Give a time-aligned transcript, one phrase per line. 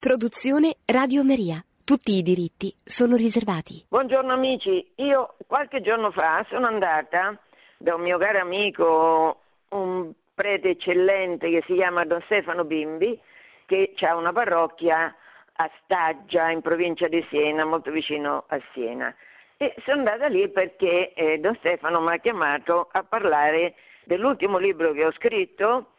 [0.00, 1.62] Produzione Radio Maria.
[1.84, 3.84] Tutti i diritti sono riservati.
[3.86, 7.38] Buongiorno amici, io qualche giorno fa sono andata
[7.76, 13.20] da un mio caro amico, un prete eccellente che si chiama Don Stefano Bimbi,
[13.66, 15.14] che ha una parrocchia
[15.56, 19.14] a Staggia in provincia di Siena, molto vicino a Siena.
[19.58, 23.74] E sono andata lì perché eh, Don Stefano mi ha chiamato a parlare
[24.04, 25.90] dell'ultimo libro che ho scritto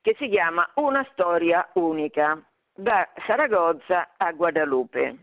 [0.00, 2.42] che si chiama Una storia unica
[2.74, 5.16] da Saragozza a Guadalupe.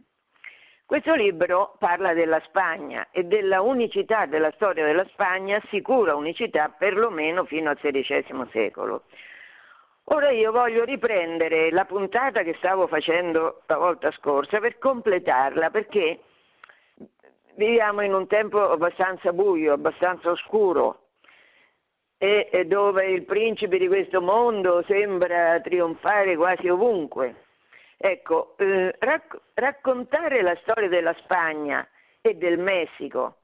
[0.85, 7.45] Questo libro parla della Spagna e della unicità della storia della Spagna, sicura unicità perlomeno
[7.45, 9.03] fino al XVI secolo.
[10.11, 16.21] Ora io voglio riprendere la puntata che stavo facendo la volta scorsa per completarla perché
[17.55, 21.08] viviamo in un tempo abbastanza buio, abbastanza oscuro
[22.19, 27.45] e dove il principe di questo mondo sembra trionfare quasi ovunque.
[27.97, 31.87] Ecco, eh, racc- raccontare la storia della Spagna
[32.21, 33.37] e del Messico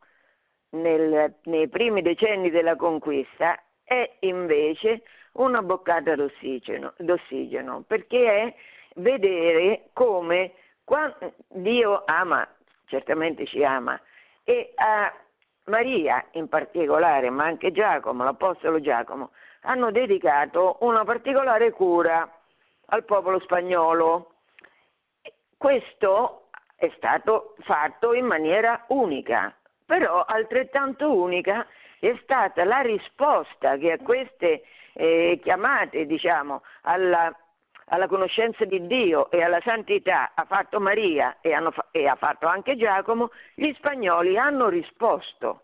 [0.72, 8.56] nel, nei primi decenni della conquista è invece una boccata d'ossigeno, d'ossigeno perché è
[8.96, 10.54] vedere come
[11.48, 12.48] Dio ama,
[12.88, 14.00] certamente ci ama,
[14.44, 15.14] e a
[15.66, 22.30] Maria in particolare, ma anche Giacomo, l'Apostolo Giacomo, hanno dedicato una particolare cura
[22.88, 24.34] al popolo spagnolo.
[25.58, 31.66] Questo è stato fatto in maniera unica, però altrettanto unica
[32.00, 34.64] è stata la risposta che a queste
[34.94, 37.36] eh, chiamate, diciamo, alla,
[37.86, 42.48] alla, conoscenza di Dio e alla santità ha fatto Maria e, hanno, e ha fatto
[42.48, 45.62] anche Giacomo, gli spagnoli hanno risposto.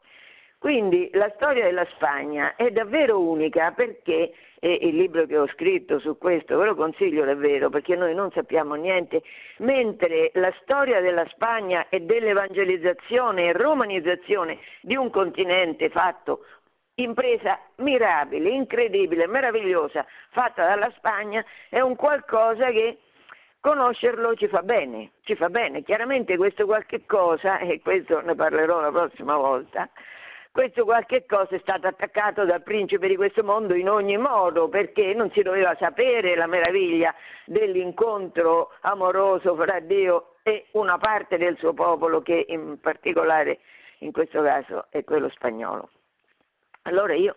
[0.58, 4.31] Quindi la storia della Spagna è davvero unica perché
[4.64, 8.30] e il libro che ho scritto su questo ve lo consiglio davvero perché noi non
[8.30, 9.23] sappiamo niente,
[9.58, 16.45] mentre la storia della Spagna e dell'evangelizzazione e romanizzazione di un continente fatto
[16.95, 22.99] impresa mirabile, incredibile, meravigliosa fatta dalla Spagna è un qualcosa che
[23.60, 25.83] conoscerlo ci fa bene, ci fa bene.
[25.83, 29.89] Chiaramente questo qualche cosa, e questo ne parlerò la prossima volta,
[30.52, 35.14] questo qualche cosa è stato attaccato dal principe di questo mondo in ogni modo perché
[35.14, 37.15] non si doveva sapere la meraviglia
[37.45, 43.60] dell'incontro amoroso fra Dio e una parte del suo popolo che in particolare
[43.99, 45.89] in questo caso è quello spagnolo.
[46.83, 47.36] Allora io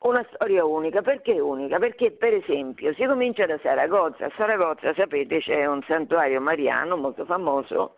[0.00, 1.78] una storia unica, perché unica?
[1.78, 7.24] Perché per esempio si comincia da Saragozza, a Saragozza sapete c'è un santuario mariano molto
[7.24, 7.96] famoso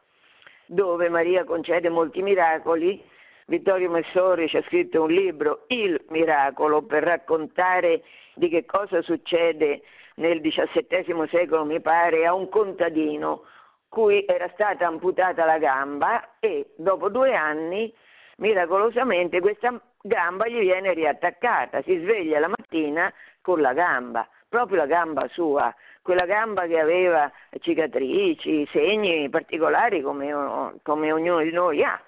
[0.67, 3.03] dove Maria concede molti miracoli
[3.47, 8.03] Vittorio Messori ci ha scritto un libro, Il miracolo, per raccontare
[8.35, 9.83] di che cosa succede
[10.17, 13.45] nel XVII secolo, mi pare, a un contadino
[13.89, 17.93] cui era stata amputata la gamba e dopo due anni,
[18.37, 24.87] miracolosamente, questa gamba gli viene riattaccata, si sveglia la mattina con la gamba, proprio la
[24.87, 32.01] gamba sua, quella gamba che aveva cicatrici, segni particolari come, come ognuno di noi ha.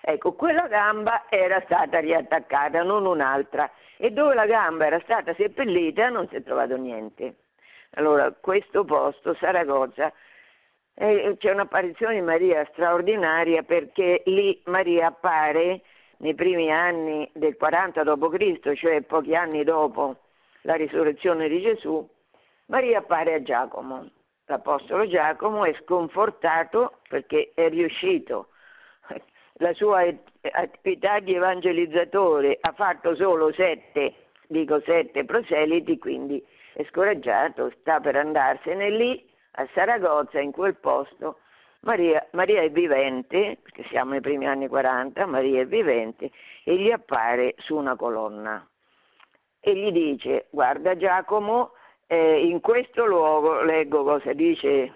[0.00, 6.08] Ecco, quella gamba era stata riattaccata, non un'altra, e dove la gamba era stata seppellita
[6.08, 7.34] non si è trovato niente.
[7.94, 10.12] Allora, questo posto, Saragozza,
[10.98, 15.82] eh, c'è un'apparizione di Maria straordinaria perché lì Maria appare
[16.18, 20.16] nei primi anni del 40 d.C., cioè pochi anni dopo
[20.62, 22.06] la risurrezione di Gesù,
[22.66, 24.10] Maria appare a Giacomo.
[24.46, 28.48] L'Apostolo Giacomo è sconfortato perché è riuscito
[29.58, 30.04] la sua
[30.50, 34.14] attività di evangelizzatore ha fatto solo sette,
[34.48, 39.27] dico sette proseliti, quindi è scoraggiato, sta per andarsene lì
[39.58, 41.38] a Saragozza, in quel posto.
[41.80, 46.30] Maria, Maria è vivente, perché siamo nei primi anni 40, Maria è vivente
[46.64, 48.66] e gli appare su una colonna
[49.60, 51.72] e gli dice guarda Giacomo,
[52.06, 54.92] eh, in questo luogo, leggo cosa dice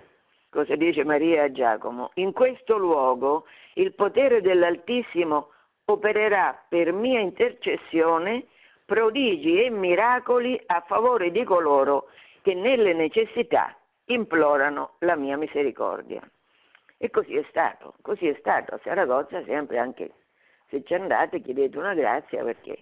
[0.50, 5.48] cosa dice Maria a Giacomo, in questo luogo il potere dell'Altissimo
[5.86, 8.46] opererà per mia intercessione
[8.84, 12.08] prodigi e miracoli a favore di coloro
[12.42, 13.74] che nelle necessità
[14.06, 16.20] implorano la mia misericordia.
[16.98, 18.74] E così è stato, così è stato.
[18.74, 20.12] A Saragozza sempre anche
[20.68, 22.78] se ci andate chiedete una grazia perché,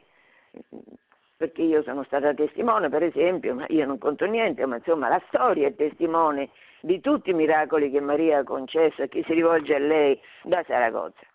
[1.36, 5.22] perché io sono stata testimone, per esempio, ma io non conto niente, ma insomma la
[5.28, 6.50] storia è testimone
[6.82, 10.62] di tutti i miracoli che Maria ha concesso a chi si rivolge a lei da
[10.66, 11.26] Saragozza.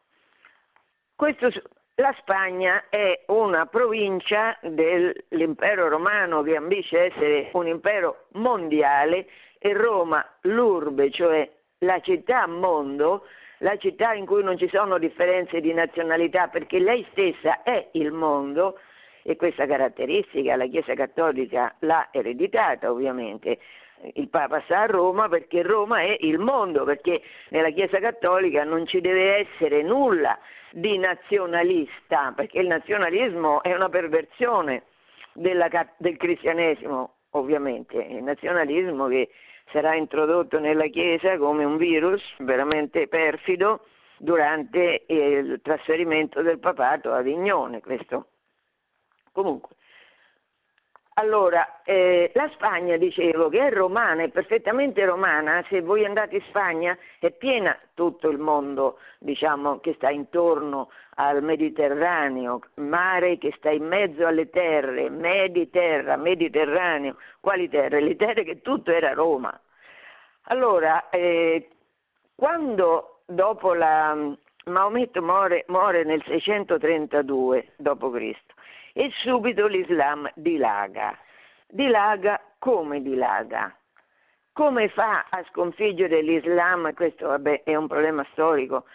[1.16, 1.50] Questo,
[1.96, 9.28] la Spagna è una provincia dell'impero romano che ambisce essere un impero mondiale
[9.60, 11.50] e Roma l'urbe, cioè
[11.80, 13.26] la città mondo,
[13.60, 18.12] la città in cui non ci sono differenze di nazionalità perché lei stessa è il
[18.12, 18.80] mondo
[19.24, 23.58] e questa caratteristica la Chiesa Cattolica l'ha ereditata ovviamente.
[24.14, 28.86] Il Papa sta a Roma perché Roma è il mondo, perché nella Chiesa Cattolica non
[28.86, 30.38] ci deve essere nulla
[30.72, 34.84] di nazionalista, perché il nazionalismo è una perversione
[35.34, 39.30] della, del cristianesimo, ovviamente, il nazionalismo che
[39.72, 43.86] sarà introdotto nella Chiesa come un virus veramente perfido
[44.18, 47.82] durante il trasferimento del papato a Avignone.
[47.82, 48.28] Questo.
[49.32, 49.76] Comunque,
[51.18, 56.42] allora, eh, la Spagna, dicevo, che è romana, è perfettamente romana, se voi andate in
[56.50, 63.70] Spagna è piena tutto il mondo, diciamo, che sta intorno al Mediterraneo, mare che sta
[63.70, 68.02] in mezzo alle terre, Mediterra, Mediterraneo, quali terre?
[68.02, 69.58] Le terre che tutto era Roma.
[70.48, 71.70] Allora, eh,
[72.36, 74.36] quando dopo la
[74.66, 78.36] Maometto muore, muore nel 632 d.C.,
[78.98, 81.18] e subito l'Islam dilaga.
[81.68, 83.76] Dilaga come dilaga?
[84.54, 86.94] Come fa a sconfiggere l'Islam?
[86.94, 88.86] Questo vabbè, è un problema storico,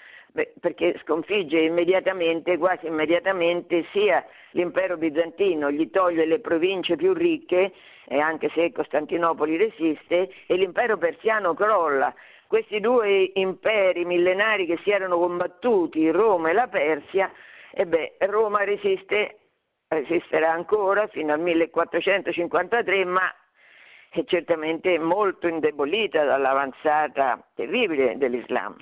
[0.59, 7.75] perché sconfigge immediatamente, quasi immediatamente, sia l'impero bizantino, gli toglie le province più ricche,
[8.07, 12.15] e anche se Costantinopoli resiste, e l'impero persiano crolla.
[12.47, 17.31] Questi due imperi millenari che si erano combattuti, Roma e la Persia,
[17.71, 19.35] e beh, Roma resiste
[19.97, 23.35] esisterà ancora fino al 1453, ma
[24.09, 28.77] è certamente molto indebolita dall'avanzata terribile dell'Islam.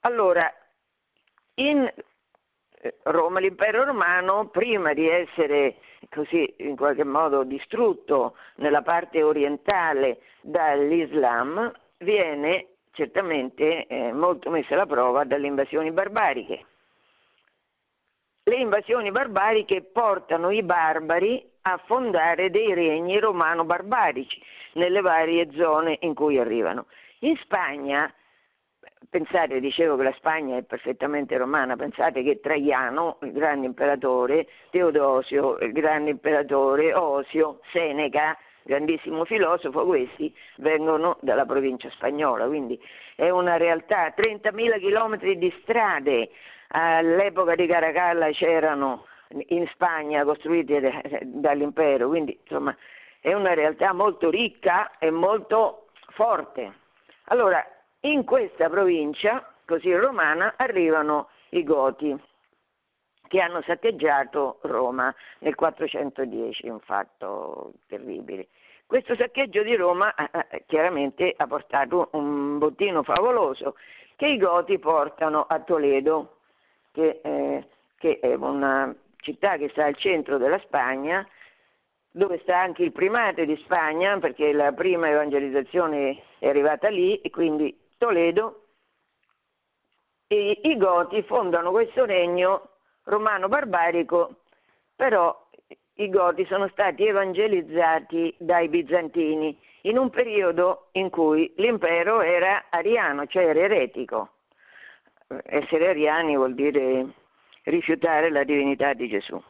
[0.00, 0.52] Allora,
[1.54, 5.76] in eh, Roma, l'impero romano, prima di essere
[6.10, 14.86] così in qualche modo distrutto nella parte orientale dall'Islam, viene certamente eh, molto messa alla
[14.86, 16.64] prova dalle invasioni barbariche
[18.48, 24.40] le invasioni barbariche portano i barbari a fondare dei regni romano-barbarici
[24.74, 26.86] nelle varie zone in cui arrivano.
[27.20, 28.12] In Spagna,
[29.10, 35.58] pensate, dicevo che la Spagna è perfettamente romana, pensate che Traiano, il grande imperatore, Teodosio,
[35.58, 42.80] il grande imperatore, Osio, Seneca, grandissimo filosofo, questi vengono dalla provincia spagnola, quindi
[43.16, 46.30] è una realtà, 30.000 chilometri di strade,
[46.76, 49.06] all'epoca di Caracalla c'erano
[49.48, 50.78] in Spagna costruiti
[51.22, 52.76] dall'impero, quindi insomma
[53.20, 56.72] è una realtà molto ricca e molto forte.
[57.24, 57.64] Allora,
[58.00, 62.14] in questa provincia, così romana, arrivano i Goti
[63.26, 68.48] che hanno saccheggiato Roma nel 410, un fatto terribile.
[68.86, 73.74] Questo saccheggio di Roma eh, eh, chiaramente ha portato un bottino favoloso
[74.14, 76.35] che i Goti portano a Toledo
[76.96, 81.28] che, eh, che è una città che sta al centro della Spagna,
[82.10, 87.28] dove sta anche il primate di Spagna, perché la prima evangelizzazione è arrivata lì, e
[87.28, 88.62] quindi Toledo,
[90.26, 92.70] e i Goti fondano questo regno
[93.04, 94.36] romano-barbarico,
[94.96, 95.48] però
[95.96, 103.26] i Goti sono stati evangelizzati dai bizantini in un periodo in cui l'impero era ariano,
[103.26, 104.30] cioè era eretico
[105.44, 107.06] essere ariani vuol dire
[107.64, 109.42] rifiutare la divinità di Gesù.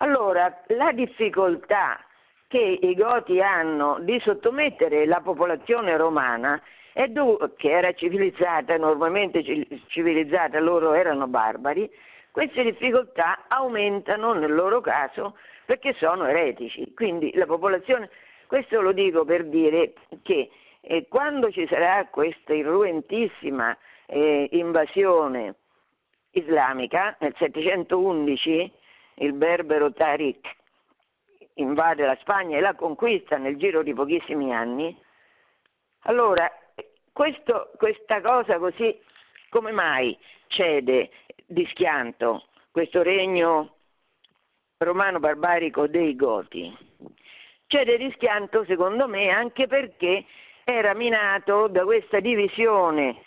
[0.00, 2.00] Allora, la difficoltà
[2.46, 6.60] che i Goti hanno di sottomettere la popolazione romana,
[7.08, 9.42] du- che era civilizzata, normalmente
[9.88, 11.90] civilizzata, loro erano barbari,
[12.30, 15.36] queste difficoltà aumentano nel loro caso
[15.66, 16.94] perché sono eretici.
[16.94, 18.08] Quindi la popolazione,
[18.46, 20.48] questo lo dico per dire che
[20.80, 23.76] eh, quando ci sarà questa irruentissima
[24.08, 25.54] eh, invasione
[26.30, 28.72] islamica, nel 711
[29.16, 30.56] il berbero Tariq
[31.54, 34.96] invade la Spagna e la conquista nel giro di pochissimi anni,
[36.02, 36.50] allora
[37.12, 38.96] questo, questa cosa così
[39.48, 41.10] come mai cede
[41.46, 43.74] di schianto questo regno
[44.78, 46.76] romano barbarico dei Goti?
[47.66, 50.24] Cede di schianto secondo me anche perché
[50.64, 53.22] era minato da questa divisione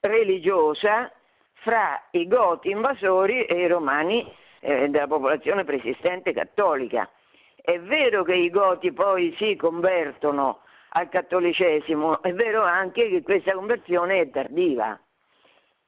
[0.00, 1.10] religiosa
[1.54, 4.30] fra i goti invasori e i romani
[4.60, 7.08] eh, della popolazione preesistente cattolica.
[7.56, 13.52] È vero che i goti poi si convertono al cattolicesimo, è vero anche che questa
[13.52, 14.98] conversione è tardiva.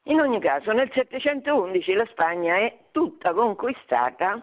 [0.05, 4.43] In ogni caso, nel 711 la Spagna è tutta conquistata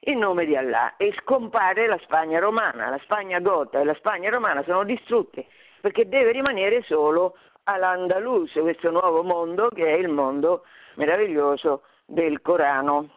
[0.00, 4.30] in nome di Allah e scompare la Spagna romana, la Spagna gota e la Spagna
[4.30, 5.46] romana sono distrutte
[5.80, 10.64] perché deve rimanere solo all'Andalus, questo nuovo mondo che è il mondo
[10.94, 13.10] meraviglioso del Corano.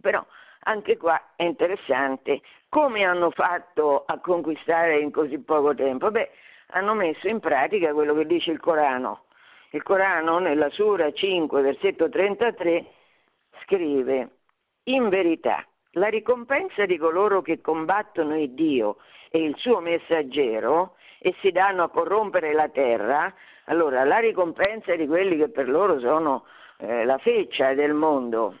[0.00, 0.24] Però
[0.60, 6.10] anche qua è interessante come hanno fatto a conquistare in così poco tempo.
[6.10, 6.30] Beh,
[6.68, 9.24] hanno messo in pratica quello che dice il Corano.
[9.70, 12.84] Il Corano nella Sura 5, versetto 33
[13.62, 14.30] scrive
[14.84, 18.96] in verità, la ricompensa di coloro che combattono il Dio
[19.30, 23.32] e il suo messaggero e si danno a corrompere la terra,
[23.64, 26.44] allora la ricompensa di quelli che per loro sono
[26.76, 28.58] eh, la feccia del mondo,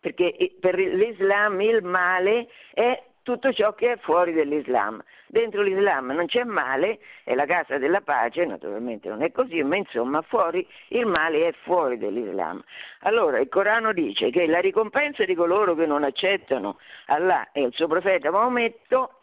[0.00, 5.00] perché per l'Islam il male è tutto ciò che è fuori dell'Islam.
[5.28, 9.76] Dentro l'Islam non c'è male, è la casa della pace, naturalmente non è così, ma
[9.76, 12.60] insomma fuori il male è fuori dell'Islam.
[13.02, 17.72] Allora il Corano dice che la ricompensa di coloro che non accettano Allah e il
[17.74, 19.20] suo profeta Maometto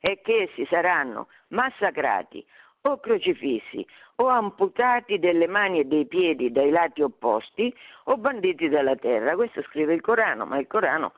[0.00, 2.44] è che essi saranno massacrati
[2.82, 3.86] o crocifissi
[4.16, 7.74] o amputati delle mani e dei piedi dai lati opposti
[8.04, 9.34] o banditi dalla terra.
[9.34, 11.12] Questo scrive il Corano, ma il Corano,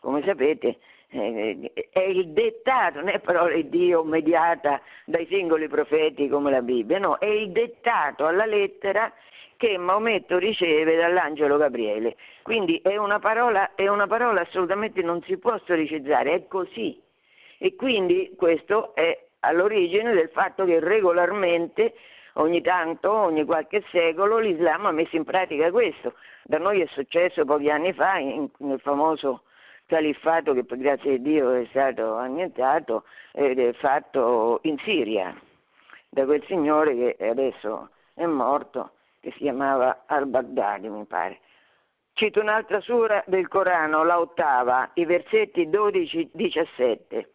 [0.00, 0.78] come sapete,
[1.10, 6.62] eh, è il dettato, non è parola di Dio mediata dai singoli profeti come la
[6.62, 9.12] Bibbia, no, è il dettato alla lettera
[9.56, 12.16] che Maometto riceve dall'angelo Gabriele.
[12.42, 17.00] Quindi è una parola, è una parola assolutamente non si può storicizzare, è così.
[17.58, 21.94] E quindi questo è all'origine del fatto che regolarmente,
[22.34, 26.14] ogni tanto, ogni qualche secolo, l'Islam ha messo in pratica questo.
[26.44, 29.42] Da noi è successo pochi anni fa, in, nel famoso
[29.86, 35.34] califfato che grazie a Dio è stato annientato ed è fatto in Siria
[36.08, 41.40] da quel signore che adesso è morto, che si chiamava al-Baghdadi, mi pare.
[42.12, 47.26] Cito un'altra sura del Corano, la ottava, i versetti 12-17.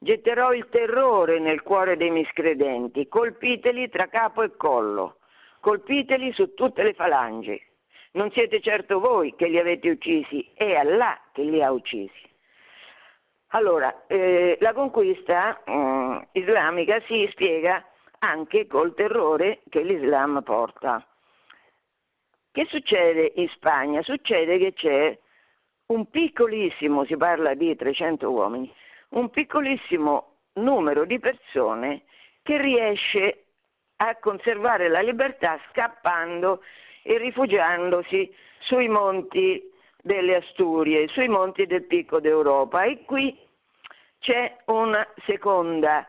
[0.00, 5.18] Getterò il terrore nel cuore dei miscredenti, colpiteli tra capo e collo,
[5.60, 7.60] colpiteli su tutte le falangi.
[8.12, 12.26] Non siete certo voi che li avete uccisi, è Allah che li ha uccisi.
[13.48, 17.84] Allora, eh, la conquista eh, islamica si spiega
[18.20, 21.04] anche col terrore che l'Islam porta.
[22.52, 24.02] Che succede in Spagna?
[24.02, 25.18] Succede che c'è
[25.86, 28.72] un piccolissimo, si parla di 300 uomini,
[29.10, 32.02] un piccolissimo numero di persone
[32.42, 33.44] che riesce
[33.96, 36.62] a conservare la libertà scappando
[37.02, 39.70] e rifugiandosi sui monti
[40.02, 42.84] delle Asturie, sui monti del Picco d'Europa.
[42.84, 43.36] E qui
[44.20, 46.06] c'è una seconda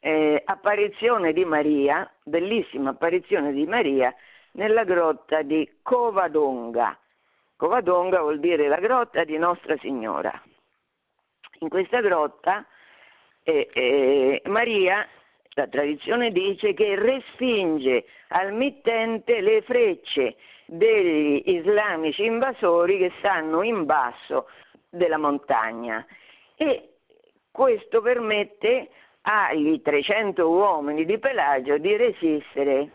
[0.00, 4.14] eh, apparizione di Maria, bellissima apparizione di Maria,
[4.52, 6.98] nella grotta di Covadonga.
[7.56, 10.42] Covadonga vuol dire la grotta di Nostra Signora.
[11.62, 12.64] In questa grotta
[13.42, 15.06] eh, eh, Maria
[15.50, 23.84] la tradizione dice che respinge al mittente le frecce degli islamici invasori che stanno in
[23.84, 24.48] basso
[24.88, 26.02] della montagna
[26.56, 26.94] e
[27.50, 28.88] questo permette
[29.20, 32.90] agli 300 uomini di Pelagio di resistere.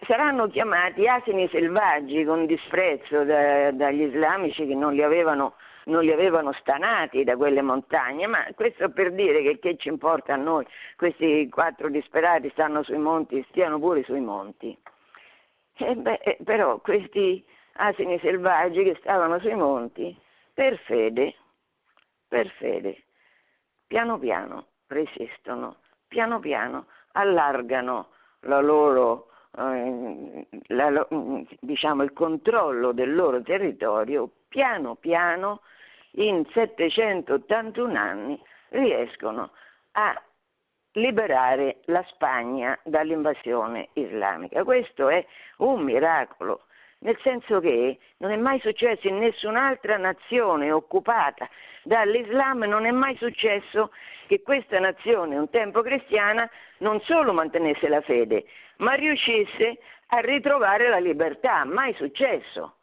[0.00, 5.54] Saranno chiamati asini selvaggi con disprezzo da, dagli islamici che non li avevano
[5.86, 10.34] non li avevano stanati da quelle montagne, ma questo per dire che, che ci importa
[10.34, 10.66] a noi,
[10.96, 14.76] questi quattro disperati stanno sui monti, stiano pure sui monti.
[15.78, 20.16] E beh, eh, però questi asini selvaggi che stavano sui monti,
[20.52, 21.34] per fede,
[22.26, 23.04] per fede,
[23.86, 25.76] piano piano resistono,
[26.08, 28.08] piano piano allargano
[28.40, 31.06] la loro, eh, la,
[31.60, 35.60] diciamo, il controllo del loro territorio, piano piano
[36.16, 39.50] in 781 anni riescono
[39.92, 40.20] a
[40.92, 44.64] liberare la Spagna dall'invasione islamica.
[44.64, 45.24] Questo è
[45.58, 46.62] un miracolo,
[47.00, 51.48] nel senso che non è mai successo in nessun'altra nazione occupata
[51.82, 53.92] dall'Islam, non è mai successo
[54.26, 58.44] che questa nazione, un tempo cristiana, non solo mantenesse la fede,
[58.78, 62.76] ma riuscisse a ritrovare la libertà, mai successo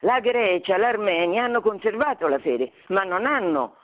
[0.00, 3.76] la Grecia, l'Armenia hanno conservato la fede, ma non hanno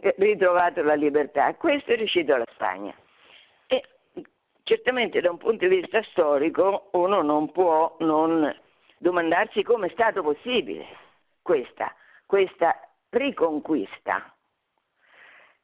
[0.00, 1.54] eh, ritrovato la libertà.
[1.54, 2.94] Questo è riuscito la Spagna.
[3.66, 3.82] E
[4.62, 8.54] certamente da un punto di vista storico uno non può non
[8.98, 10.86] domandarsi come è stato possibile
[11.42, 11.94] questa,
[12.26, 12.78] questa
[13.10, 14.32] riconquista.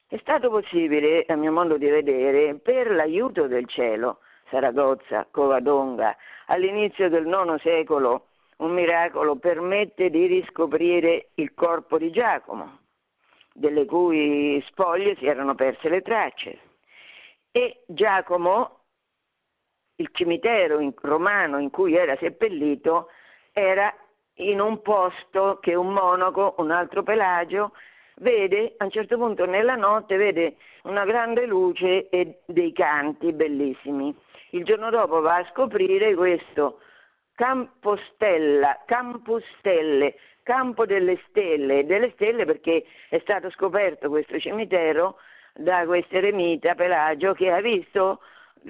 [0.07, 4.19] È stato possibile, a mio modo di vedere, per l'aiuto del cielo,
[4.51, 6.15] Saragozza, Covadonga,
[6.47, 8.27] all'inizio del IX secolo
[8.59, 12.79] un miracolo permette di riscoprire il corpo di Giacomo,
[13.53, 16.59] delle cui spoglie si erano perse le tracce.
[17.51, 18.81] E Giacomo,
[19.97, 23.09] il cimitero romano in cui era seppellito,
[23.53, 23.95] era
[24.37, 27.73] in un posto che un monaco, un altro Pelagio,
[28.17, 34.15] vede a un certo punto nella notte vede una grande luce e dei canti bellissimi.
[34.51, 36.79] Il giorno dopo va a scoprire questo
[37.35, 45.17] Campostella, Campostelle, Campo delle Stelle, delle Stelle perché è stato scoperto questo cimitero
[45.55, 48.21] da questo eremita Pelagio che ha visto,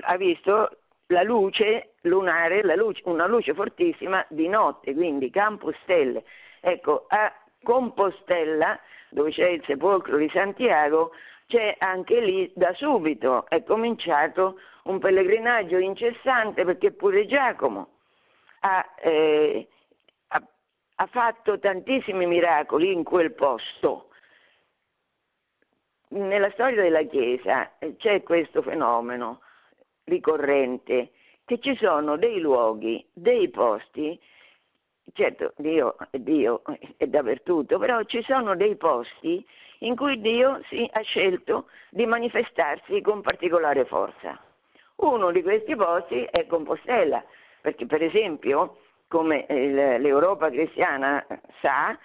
[0.03, 0.77] ha visto
[1.07, 6.25] la luce lunare, la luce, una luce fortissima di notte, quindi Campostelle.
[6.61, 8.79] Ecco, a Compostella,
[9.11, 11.13] dove c'è il sepolcro di Santiago,
[11.47, 17.89] c'è anche lì da subito, è cominciato un pellegrinaggio incessante perché pure Giacomo
[18.65, 19.69] ha, eh,
[20.29, 20.43] ha,
[20.97, 24.09] ha fatto tantissimi miracoli in quel posto.
[26.09, 29.41] Nella storia della Chiesa eh, c'è questo fenomeno
[30.05, 31.13] ricorrente
[31.45, 34.19] che ci sono dei luoghi, dei posti,
[35.13, 36.63] certo Dio è Dio
[36.97, 39.45] è dappertutto, però ci sono dei posti
[39.79, 44.39] in cui Dio si ha scelto di manifestarsi con particolare forza.
[44.97, 47.25] Uno di questi posti è Compostela,
[47.63, 48.79] perché per esempio,
[49.09, 51.25] come l'Europa cristiana
[51.61, 51.97] sa,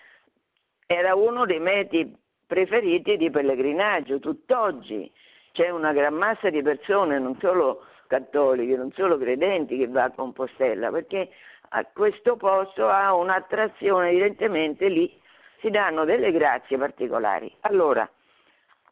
[0.86, 4.20] era uno dei meti preferiti di pellegrinaggio.
[4.20, 5.12] Tutt'oggi
[5.52, 10.12] c'è una gran massa di persone, non solo cattoliche, non solo credenti, che va a
[10.12, 11.30] Compostela, perché
[11.70, 15.20] a questo posto ha un'attrazione, evidentemente lì
[15.60, 17.54] si danno delle grazie particolari.
[17.62, 18.10] Allora,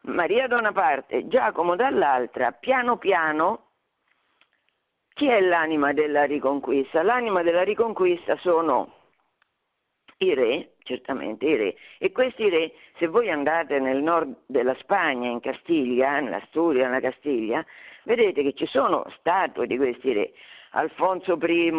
[0.02, 3.65] Maria da una parte, Giacomo dall'altra, piano piano
[5.16, 7.02] chi è l'anima della riconquista?
[7.02, 8.92] L'anima della riconquista sono
[10.18, 15.30] i re, certamente i re, e questi re, se voi andate nel nord della Spagna,
[15.30, 17.64] in Castiglia, nella Sturia, nella Castiglia,
[18.02, 20.32] vedete che ci sono statue di questi re.
[20.72, 21.72] Alfonso I,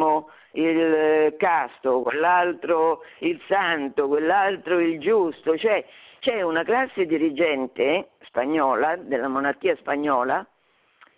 [0.53, 5.85] il casto, quell'altro il santo, quell'altro il giusto, cioè
[6.21, 10.43] c'è una classe dirigente spagnola, della monarchia spagnola,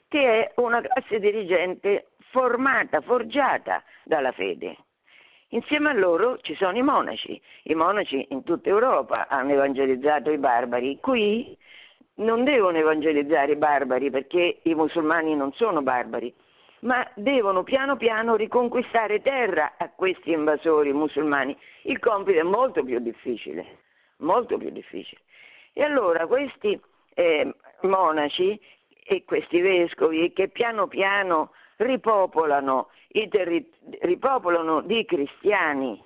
[0.09, 4.75] che è una classe dirigente formata, forgiata dalla fede.
[5.49, 7.39] Insieme a loro ci sono i monaci.
[7.63, 10.99] I monaci in tutta Europa hanno evangelizzato i barbari.
[10.99, 11.57] Qui
[12.15, 16.33] non devono evangelizzare i barbari perché i musulmani non sono barbari,
[16.81, 21.57] ma devono piano piano riconquistare terra a questi invasori musulmani.
[21.83, 23.79] Il compito è molto più difficile,
[24.17, 25.21] molto più difficile.
[25.73, 26.79] E allora questi
[27.15, 28.59] eh, monaci
[29.11, 32.89] e questi vescovi che piano piano ripopolano,
[33.29, 33.67] terri-
[34.01, 35.99] ripopolano di cristiani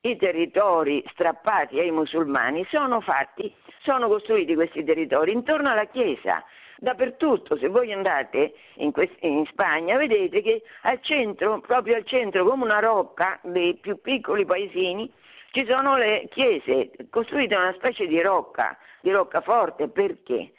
[0.00, 6.42] i territori strappati ai musulmani, sono fatti, sono costruiti questi territori intorno alla Chiesa.
[6.78, 12.46] Dappertutto, se voi andate in, quest- in Spagna, vedete che al centro, proprio al centro,
[12.46, 15.12] come una rocca dei più piccoli paesini,
[15.50, 19.88] ci sono le chiese costruite una specie di rocca, di roccaforte.
[19.88, 20.52] Perché?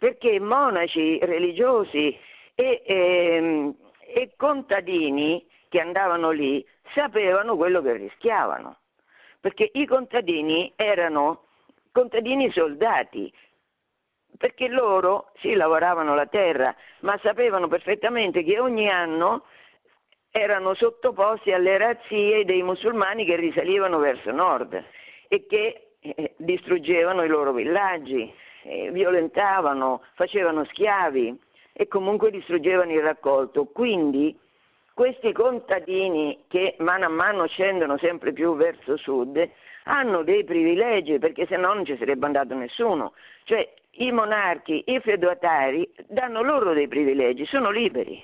[0.00, 2.18] Perché monaci religiosi
[2.54, 3.76] e, ehm,
[4.14, 8.78] e contadini che andavano lì sapevano quello che rischiavano,
[9.40, 11.48] perché i contadini erano
[11.92, 13.30] contadini soldati,
[14.38, 19.44] perché loro sì lavoravano la terra, ma sapevano perfettamente che ogni anno
[20.30, 24.82] erano sottoposti alle razzie dei musulmani che risalivano verso nord
[25.28, 28.32] e che eh, distruggevano i loro villaggi,
[28.62, 31.38] eh, violentavano, facevano schiavi
[31.72, 33.64] e comunque distruggevano il raccolto.
[33.66, 34.38] Quindi
[34.94, 39.48] questi contadini che mano a mano scendono sempre più verso sud
[39.84, 43.12] hanno dei privilegi perché se no non ci sarebbe andato nessuno.
[43.44, 48.22] Cioè i monarchi, i feudatari danno loro dei privilegi, sono liberi.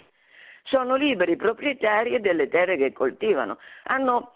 [0.65, 3.59] Sono liberi proprietari delle terre che coltivano.
[3.85, 4.33] Hanno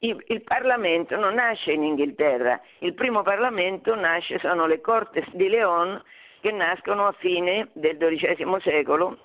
[0.00, 6.00] il, Parlamento non nasce in Inghilterra, il primo Parlamento nasce, sono le Cortes di León
[6.40, 9.18] che nascono a fine del XII secolo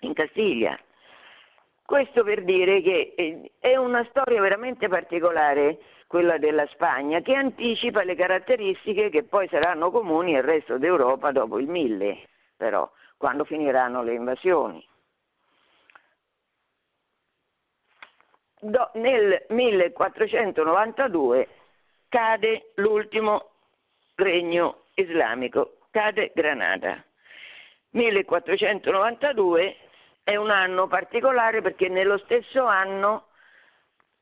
[0.00, 0.78] in Castiglia.
[1.84, 8.04] Questo per dire che eh, è una storia veramente particolare quella della Spagna che anticipa
[8.04, 14.02] le caratteristiche che poi saranno comuni al resto d'Europa dopo il 1000, però, quando finiranno
[14.02, 14.86] le invasioni.
[18.64, 21.48] Do, nel 1492
[22.08, 23.50] cade l'ultimo
[24.14, 27.04] regno islamico cade Granada.
[27.90, 29.76] 1492
[30.22, 33.26] è un anno particolare perché nello stesso anno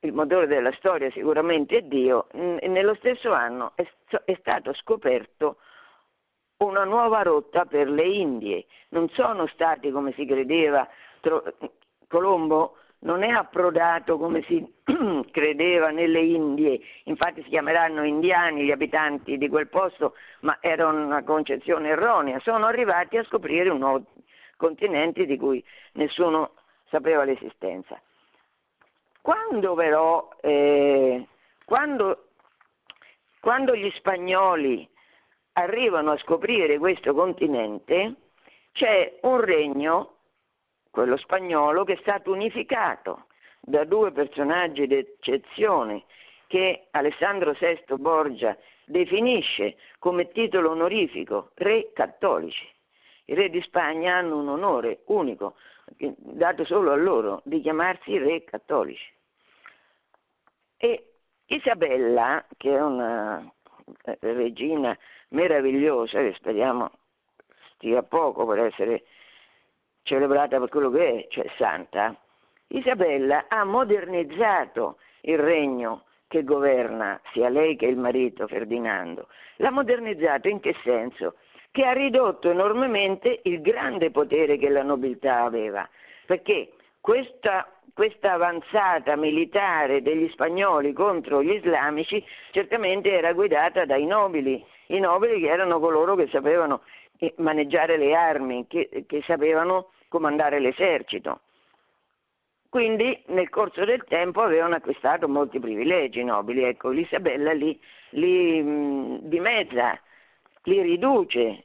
[0.01, 3.89] il motore della storia sicuramente è Dio, nello stesso anno è,
[4.25, 5.59] è stato scoperto
[6.57, 8.67] una nuova rotta per le Indie.
[8.89, 10.89] Non sono stati, come si credeva,
[12.09, 14.65] Colombo non è approdato come si
[15.31, 21.23] credeva nelle Indie, infatti si chiameranno indiani gli abitanti di quel posto, ma era una
[21.23, 24.05] concezione erronea, sono arrivati a scoprire un nuovo
[24.57, 26.53] continente di cui nessuno
[26.89, 28.01] sapeva l'esistenza.
[29.21, 31.27] Quando però, eh,
[31.65, 32.27] quando,
[33.41, 34.89] quando gli spagnoli
[35.55, 38.15] arrivano a scoprire questo continente,
[38.73, 40.12] c'è un regno,
[40.93, 43.25] quello spagnolo, che è stato unificato
[43.61, 46.05] da due personaggi d'eccezione
[46.47, 52.69] che Alessandro VI Borgia definisce come titolo onorifico re cattolici.
[53.25, 55.55] I re di Spagna hanno un onore unico,
[55.97, 59.11] dato solo a loro, di chiamarsi re cattolici.
[60.77, 61.13] E
[61.47, 63.51] Isabella, che è una
[64.05, 64.97] eh, regina
[65.29, 66.91] meravigliosa che speriamo
[67.75, 69.05] stia poco per essere
[70.03, 72.17] celebrata per quello che è, cioè santa,
[72.69, 79.29] Isabella ha modernizzato il regno che governa sia lei che il marito Ferdinando.
[79.57, 81.35] L'ha modernizzato in che senso?
[81.71, 85.89] Che ha ridotto enormemente il grande potere che la nobiltà aveva,
[86.27, 94.65] perché questa questa avanzata militare degli spagnoli contro gli islamici certamente era guidata dai nobili,
[94.87, 96.83] i nobili che erano coloro che sapevano
[97.37, 101.41] maneggiare le armi, che, che sapevano comandare l'esercito.
[102.69, 107.79] Quindi nel corso del tempo avevano acquistato molti privilegi nobili, ecco, l'Isabella li,
[108.11, 110.01] li mh, dimezza,
[110.63, 111.65] li riduce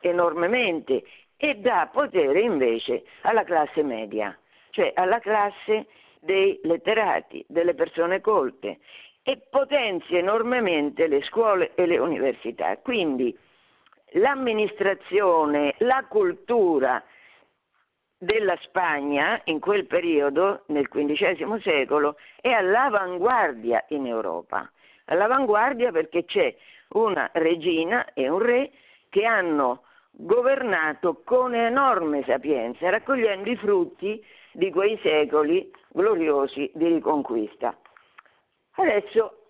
[0.00, 1.02] enormemente
[1.36, 4.38] e dà potere invece alla classe media
[4.76, 5.86] cioè alla classe
[6.20, 8.78] dei letterati, delle persone colte
[9.22, 12.76] e potenzia enormemente le scuole e le università.
[12.76, 13.34] Quindi
[14.16, 17.02] l'amministrazione, la cultura
[18.18, 24.70] della Spagna in quel periodo, nel XV secolo, è all'avanguardia in Europa.
[25.06, 26.54] All'avanguardia perché c'è
[26.90, 28.70] una regina e un re
[29.10, 37.76] che hanno governato con enorme sapienza, raccogliendo i frutti di quei secoli gloriosi di riconquista.
[38.76, 39.45] Adesso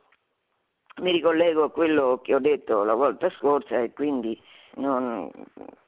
[1.01, 4.41] mi ricollego a quello che ho detto la volta scorsa e quindi
[4.77, 5.31] non,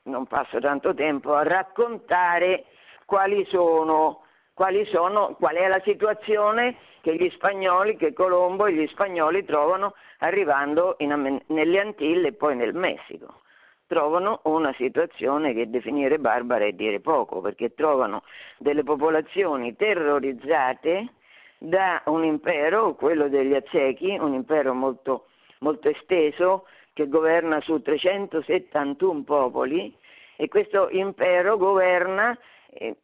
[0.02, 2.64] non passo tanto tempo a raccontare
[3.04, 8.86] quali sono, quali sono, qual è la situazione che gli spagnoli, che Colombo e gli
[8.88, 13.40] spagnoli trovano arrivando in, nelle Antille e poi nel Messico.
[13.86, 18.22] Trovano una situazione che definire barbara è dire poco, perché trovano
[18.58, 21.14] delle popolazioni terrorizzate
[21.58, 25.26] da un impero, quello degli Aztechi, un impero molto,
[25.60, 29.94] molto esteso che governa su 371 popoli
[30.36, 32.36] e questo impero governa
[32.70, 32.96] eh,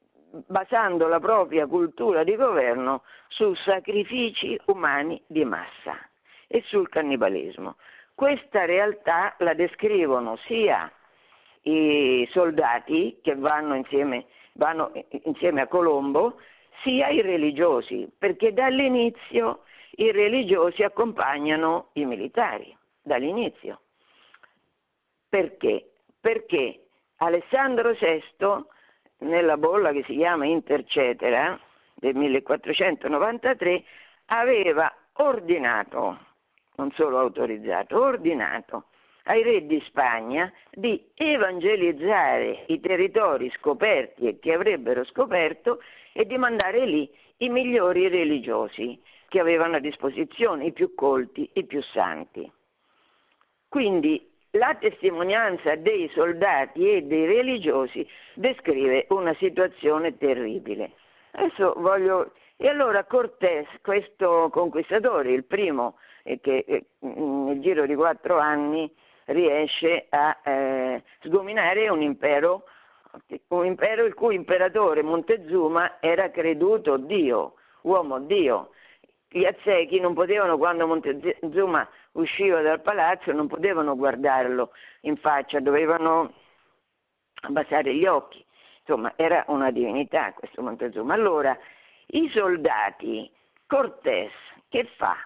[0.47, 5.99] basando la propria cultura di governo su sacrifici umani di massa
[6.47, 7.77] e sul cannibalismo.
[8.15, 10.91] Questa realtà la descrivono sia
[11.63, 16.37] i soldati che vanno insieme, vanno insieme a Colombo,
[16.83, 19.63] sia i religiosi, perché dall'inizio
[19.97, 23.81] i religiosi accompagnano i militari, dall'inizio.
[25.29, 25.91] Perché?
[26.21, 26.81] Perché
[27.17, 31.59] Alessandro VI, nella bolla che si chiama Intercetera
[31.95, 33.85] del 1493,
[34.27, 36.19] aveva ordinato
[36.77, 38.87] non solo autorizzato, ordinato
[39.25, 45.81] ai re di Spagna di evangelizzare i territori scoperti e che avrebbero scoperto
[46.17, 48.99] e di mandare lì i migliori religiosi
[49.29, 52.51] che avevano a disposizione, i più colti, i più santi.
[53.69, 60.93] Quindi la testimonianza dei soldati e dei religiosi descrive una situazione terribile.
[61.33, 62.33] Adesso voglio...
[62.57, 68.89] E allora Cortés, questo conquistatore, il primo e che eh, nel giro di quattro anni
[69.27, 72.67] riesce a eh, sgominare un impero,
[73.49, 78.71] un impero il cui imperatore Montezuma era creduto Dio, uomo Dio.
[79.29, 84.73] Gli azzechi non potevano, quando Montezuma usciva dal palazzo, non potevano guardarlo
[85.03, 86.33] in faccia, dovevano
[87.43, 88.45] abbassare gli occhi.
[88.81, 91.15] Insomma, era una divinità questo Montezuma.
[91.15, 91.57] Allora,
[92.09, 93.31] i soldati,
[93.67, 94.33] Cortés,
[94.69, 95.17] che fa?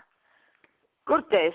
[1.02, 1.54] Cortés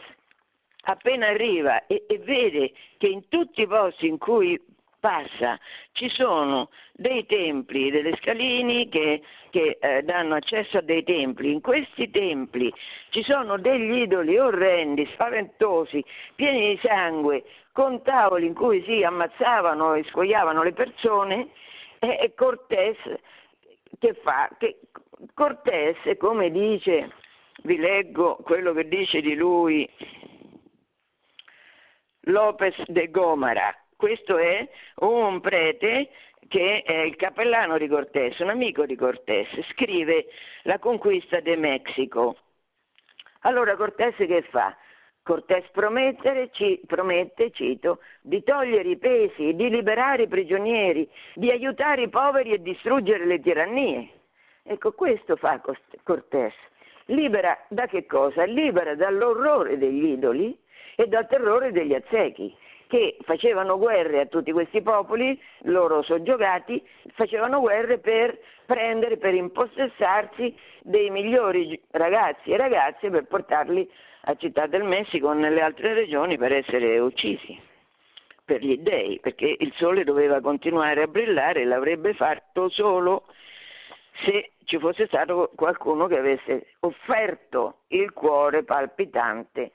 [0.85, 4.59] appena arriva e, e, vede che in tutti i posti in cui
[5.03, 5.59] passa.
[5.91, 11.51] Ci sono dei templi, delle scalini che, che eh, danno accesso a dei templi.
[11.51, 12.73] In questi templi
[13.09, 16.01] ci sono degli idoli orrendi, spaventosi,
[16.35, 21.49] pieni di sangue, con tavoli in cui si ammazzavano e scoiavano le persone
[21.99, 22.97] e, e Cortés
[23.99, 24.49] che fa?
[24.57, 24.79] Che
[25.33, 27.11] Cortés, come dice,
[27.63, 29.89] vi leggo quello che dice di lui
[32.27, 36.09] Lopez de Gomara, questo è un prete
[36.49, 40.25] che è il cappellano di Cortés, un amico di Cortés, scrive
[40.63, 42.35] La conquista de Mexico.
[43.43, 44.75] Allora Cortés che fa?
[45.23, 46.49] Cortés promette,
[47.53, 53.25] cito, di togliere i pesi, di liberare i prigionieri, di aiutare i poveri e distruggere
[53.25, 54.09] le tirannie.
[54.63, 55.61] Ecco, questo fa
[56.03, 56.53] Cortés.
[57.05, 58.43] Libera da che cosa?
[58.43, 60.59] Libera dall'orrore degli idoli
[60.97, 62.53] e dal terrore degli azzechi
[62.93, 66.79] che facevano guerre a tutti questi popoli, loro soggiogati,
[67.15, 73.89] facevano guerre per prendere, per impossessarsi dei migliori ragazzi e ragazze per portarli
[74.25, 77.60] a Città del Messico o nelle altre regioni per essere uccisi
[78.45, 83.23] per gli dei, perché il sole doveva continuare a brillare e l'avrebbe fatto solo
[84.23, 89.71] se ci fosse stato qualcuno che avesse offerto il cuore palpitante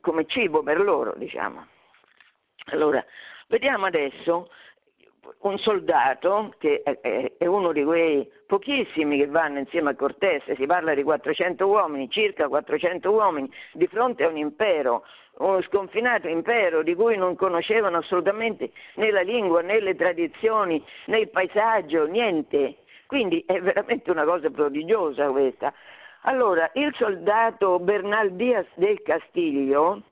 [0.00, 1.66] come cibo per loro, diciamo.
[2.66, 3.04] Allora,
[3.48, 4.48] vediamo adesso
[5.40, 10.94] un soldato che è uno di quei pochissimi che vanno insieme a Cortés, si parla
[10.94, 15.04] di 400 uomini, circa 400 uomini, di fronte a un impero,
[15.38, 21.20] uno sconfinato impero di cui non conoscevano assolutamente né la lingua, né le tradizioni, né
[21.20, 22.78] il paesaggio, niente.
[23.06, 25.72] Quindi è veramente una cosa prodigiosa questa.
[26.24, 30.02] Allora, il soldato Bernal Díaz del Castiglio,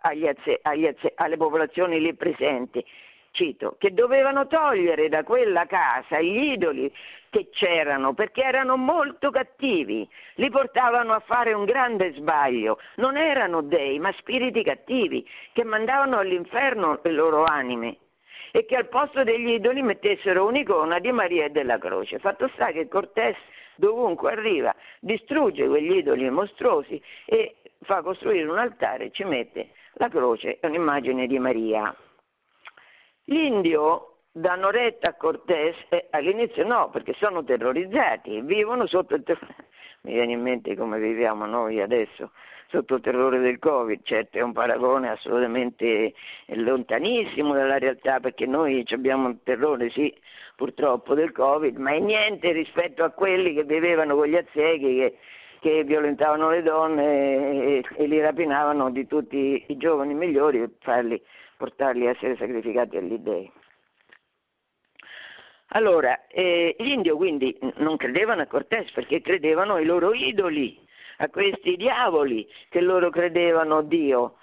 [0.01, 2.85] agli azze, agli azze, alle popolazioni lì presenti,
[3.31, 6.93] cito, che dovevano togliere da quella casa gli idoli
[7.31, 13.63] che c'erano perché erano molto cattivi, li portavano a fare un grande sbaglio, non erano
[13.63, 17.97] dei ma spiriti cattivi che mandavano all'inferno le loro anime
[18.55, 22.19] e che al posto degli idoli mettessero un'icona di Maria e della Croce.
[22.19, 23.35] Fatto sta che Cortés
[23.75, 30.07] dovunque arriva distrugge quegli idoli mostruosi e fa costruire un altare e ci mette la
[30.07, 31.95] croce e un'immagine di Maria.
[33.25, 39.65] L'indio danno retta a Cortés e all'inizio no, perché sono terrorizzati, vivono sotto il terrore.
[40.05, 42.31] Mi viene in mente come viviamo noi adesso,
[42.67, 46.13] sotto il terrore del Covid, certo è un paragone assolutamente
[46.47, 50.13] lontanissimo dalla realtà perché noi abbiamo un terrore, sì,
[50.57, 55.17] purtroppo del Covid, ma è niente rispetto a quelli che vivevano con gli azzechi che,
[55.61, 61.21] che violentavano le donne e, e, li rapinavano di tutti i giovani migliori per farli,
[61.55, 63.49] portarli a essere sacrificati agli dei.
[65.69, 70.79] Allora, eh, gli indio quindi non credevano a Cortés perché credevano ai loro idoli,
[71.17, 74.35] a questi diavoli che loro credevano Dio,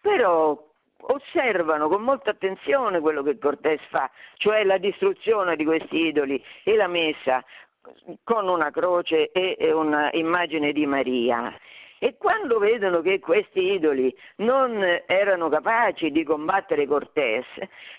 [0.00, 0.66] però
[1.00, 6.76] osservano con molta attenzione quello che Cortés fa, cioè la distruzione di questi idoli e
[6.76, 7.42] la messa
[8.24, 11.56] con una croce e un'immagine di Maria.
[11.98, 17.46] E quando vedono che questi idoli non erano capaci di combattere Cortés,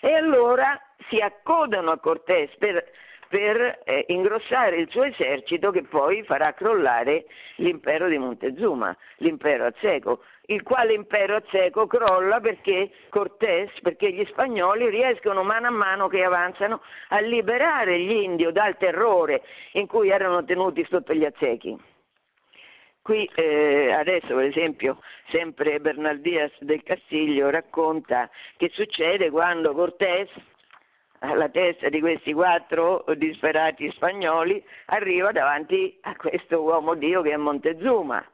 [0.00, 2.84] e allora si accodano a Cortés per
[3.30, 7.26] per eh, ingrossare il suo esercito che poi farà crollare
[7.58, 14.90] l'impero di Montezuma, l'impero azteco, il quale impero azteco crolla perché Cortés, perché gli spagnoli
[14.90, 19.42] riescono mano a mano che avanzano a liberare gli indio dal terrore
[19.74, 21.89] in cui erano tenuti sotto gli aztechi.
[23.02, 30.28] Qui eh, adesso per esempio sempre Bernal del Castiglio racconta che succede quando Cortés
[31.20, 37.36] alla testa di questi quattro disperati spagnoli, arriva davanti a questo uomo Dio che è
[37.36, 38.24] Montezuma.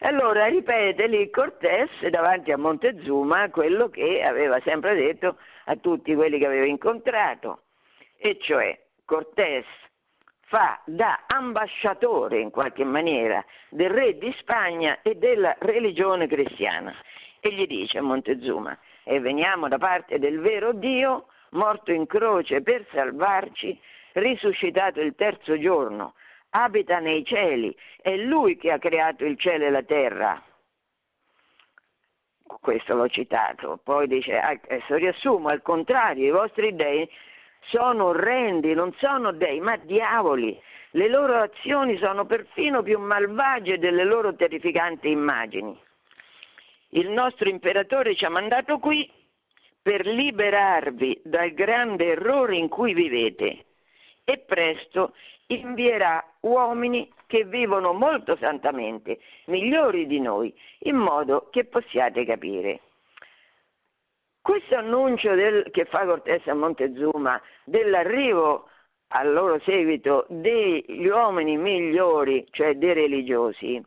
[0.00, 6.38] Allora ripete lì Cortés davanti a Montezuma quello che aveva sempre detto a tutti quelli
[6.38, 7.62] che aveva incontrato,
[8.16, 9.66] e cioè Cortés
[10.52, 16.94] fa da ambasciatore in qualche maniera del re di Spagna e della religione cristiana
[17.40, 22.60] e gli dice a Montezuma, e veniamo da parte del vero Dio, morto in croce
[22.60, 23.80] per salvarci,
[24.12, 26.12] risuscitato il terzo giorno,
[26.50, 30.42] abita nei cieli, è lui che ha creato il cielo e la terra.
[32.60, 37.08] Questo l'ho citato, poi dice, adesso riassumo, al contrario, i vostri dei
[37.68, 40.60] sono orrendi, non sono dei, ma diavoli.
[40.90, 45.78] Le loro azioni sono perfino più malvagie delle loro terrificanti immagini.
[46.90, 49.10] Il nostro imperatore ci ha mandato qui
[49.80, 53.64] per liberarvi dal grande errore in cui vivete
[54.24, 55.14] e presto
[55.46, 62.80] invierà uomini che vivono molto santamente, migliori di noi, in modo che possiate capire.
[64.42, 68.68] Questo annuncio del, che fa Cortese a Montezuma dell'arrivo
[69.14, 73.80] al loro seguito degli uomini migliori, cioè dei religiosi,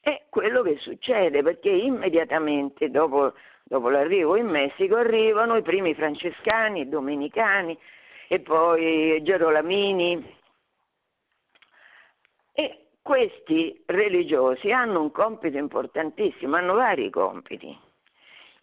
[0.00, 3.32] è quello che succede perché immediatamente dopo,
[3.64, 7.76] dopo l'arrivo in Messico arrivano i primi francescani, i domenicani
[8.28, 10.36] e poi Gerolamini
[12.52, 17.83] e questi religiosi hanno un compito importantissimo, hanno vari compiti.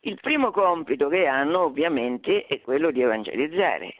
[0.03, 3.93] Il primo compito che hanno ovviamente è quello di evangelizzare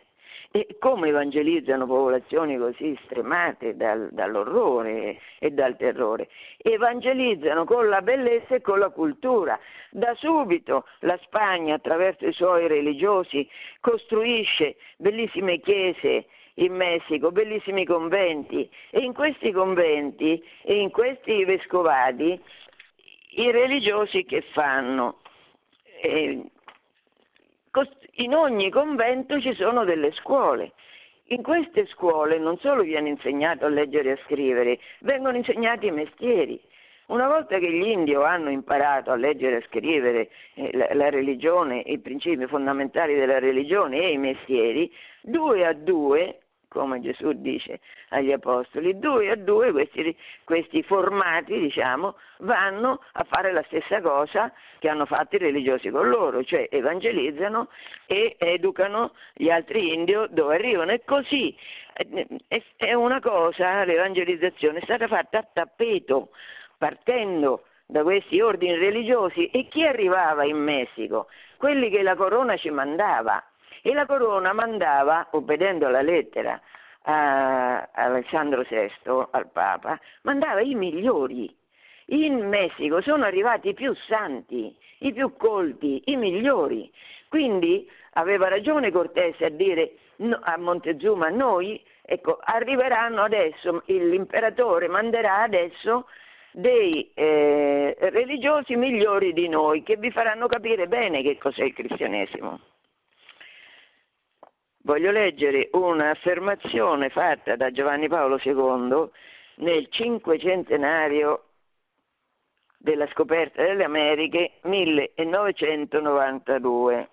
[0.52, 6.28] e come evangelizzano popolazioni così stremate dal, dall'orrore e dal terrore?
[6.58, 9.60] Evangelizzano con la bellezza e con la cultura.
[9.92, 13.48] Da subito la Spagna, attraverso i suoi religiosi,
[13.80, 22.42] costruisce bellissime chiese in Messico, bellissimi conventi e in questi conventi e in questi vescovadi
[23.34, 25.21] i religiosi che fanno?
[26.04, 26.44] Eh,
[28.16, 30.74] in ogni convento ci sono delle scuole.
[31.26, 35.92] In queste scuole non solo viene insegnato a leggere e a scrivere, vengono insegnati i
[35.92, 36.60] mestieri.
[37.08, 41.10] Una volta che gli indio hanno imparato a leggere e a scrivere eh, la, la,
[41.10, 46.41] religione, i principi fondamentali della religione e i mestieri, due a due
[46.72, 53.52] come Gesù dice agli apostoli, due a due questi, questi, formati, diciamo, vanno a fare
[53.52, 57.68] la stessa cosa che hanno fatto i religiosi con loro, cioè evangelizzano
[58.06, 60.92] e educano gli altri indio dove arrivano.
[60.92, 61.56] E così
[62.78, 66.30] è una cosa, l'evangelizzazione è stata fatta a tappeto,
[66.78, 71.28] partendo da questi ordini religiosi e chi arrivava in Messico?
[71.58, 73.44] Quelli che la corona ci mandava
[73.82, 76.60] e la corona mandava, obbedendo alla lettera
[77.04, 78.90] a Alessandro VI,
[79.32, 81.54] al Papa, mandava i migliori.
[82.08, 86.92] In Messico sono arrivati i più santi, i più colti, i migliori.
[87.30, 89.94] Quindi aveva ragione Cortese a dire
[90.42, 96.08] a Montezuma, noi, ecco, arriveranno adesso, l'imperatore manderà adesso
[96.52, 102.60] dei eh, religiosi migliori di noi che vi faranno capire bene che cos'è il cristianesimo.
[104.84, 109.08] Voglio leggere un'affermazione fatta da Giovanni Paolo II
[109.58, 111.44] nel cinquecentenario
[112.78, 117.10] della scoperta delle Americhe 1992.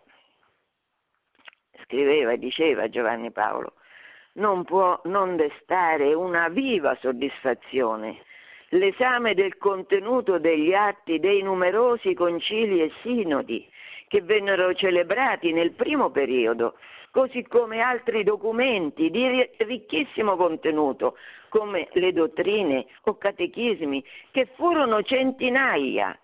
[1.85, 3.75] Scriveva e diceva Giovanni Paolo,
[4.35, 8.23] non può non destare una viva soddisfazione
[8.71, 13.67] l'esame del contenuto degli atti dei numerosi concili e sinodi
[14.09, 16.75] che vennero celebrati nel primo periodo
[17.11, 21.17] così come altri documenti di ricchissimo contenuto,
[21.49, 26.19] come le dottrine o catechismi, che furono centinaia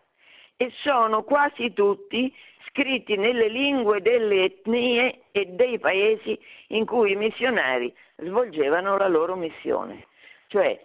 [0.57, 2.33] e sono quasi tutti
[2.69, 9.37] scritti nelle lingue delle etnie e dei paesi in cui i missionari svolgevano la loro
[9.37, 10.07] missione.
[10.49, 10.81] Cioè,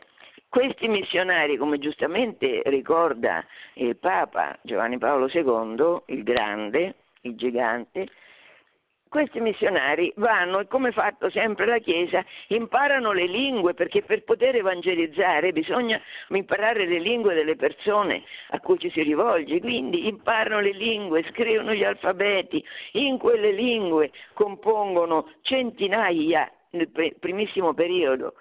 [0.50, 8.08] questi missionari, come giustamente ricorda il Papa Giovanni Paolo II, il grande, il gigante,
[9.10, 14.56] questi missionari vanno e come fatto sempre la Chiesa imparano le lingue perché per poter
[14.56, 20.74] evangelizzare bisogna imparare le lingue delle persone a cui ci si rivolge, quindi imparano le
[20.74, 28.36] lingue, scrivono gli alfabeti, in quelle lingue compongono centinaia nel primissimo periodo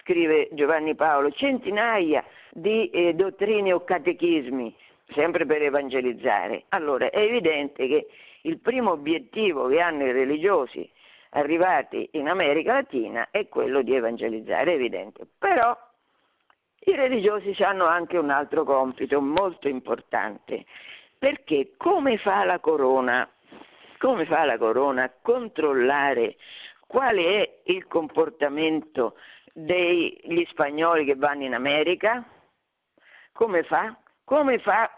[0.00, 4.74] scrive Giovanni Paolo, centinaia di eh, dottrine o catechismi,
[5.14, 6.64] sempre per evangelizzare.
[6.68, 8.06] Allora è evidente che
[8.46, 10.90] il primo obiettivo che hanno i religiosi
[11.30, 15.26] arrivati in America Latina è quello di evangelizzare, è evidente.
[15.38, 15.76] Però
[16.86, 20.64] i religiosi hanno anche un altro compito molto importante,
[21.18, 23.28] perché come fa la corona?
[23.98, 26.36] Come fa la corona a controllare
[26.86, 29.16] qual è il comportamento
[29.52, 32.22] degli spagnoli che vanno in America?
[33.32, 33.96] Come fa?
[34.24, 34.90] Come fa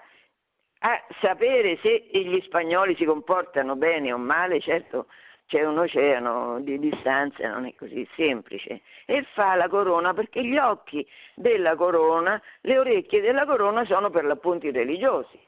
[0.86, 5.06] a sapere se gli spagnoli si comportano bene o male, certo
[5.46, 10.56] c'è un oceano di distanza, non è così semplice, e fa la corona perché gli
[10.56, 15.38] occhi della corona, le orecchie della corona sono per l'appunto i religiosi.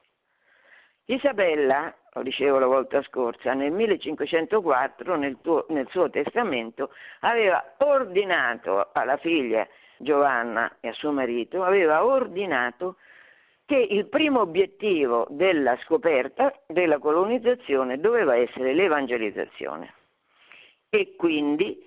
[1.05, 8.91] Isabella, lo dicevo la volta scorsa, nel 1504 nel, tuo, nel suo testamento aveva ordinato
[8.93, 9.67] alla figlia
[9.99, 12.97] Giovanna e a suo marito, aveva ordinato
[13.69, 19.93] che il primo obiettivo della scoperta, della colonizzazione, doveva essere l'evangelizzazione.
[20.89, 21.79] E quindi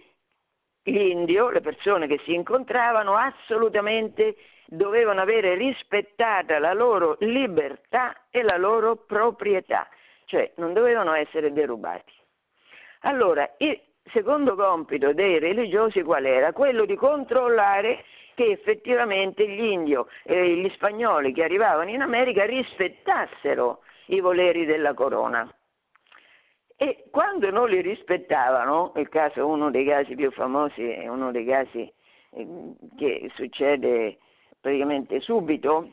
[0.84, 4.36] l'indio, le persone che si incontravano, assolutamente
[4.68, 9.90] dovevano avere rispettata la loro libertà e la loro proprietà,
[10.26, 12.14] cioè non dovevano essere derubati.
[13.00, 13.82] Allora, il
[14.14, 16.54] secondo compito dei religiosi qual era?
[16.54, 18.04] Quello di controllare
[18.42, 24.96] che effettivamente gli indio e gli spagnoli che arrivavano in America rispettassero i voleri della
[24.96, 25.48] corona.
[26.76, 31.46] E quando non li rispettavano, il caso, uno dei casi più famosi è uno dei
[31.46, 31.92] casi
[32.32, 32.48] eh,
[32.98, 34.18] che succede
[34.60, 35.92] praticamente subito,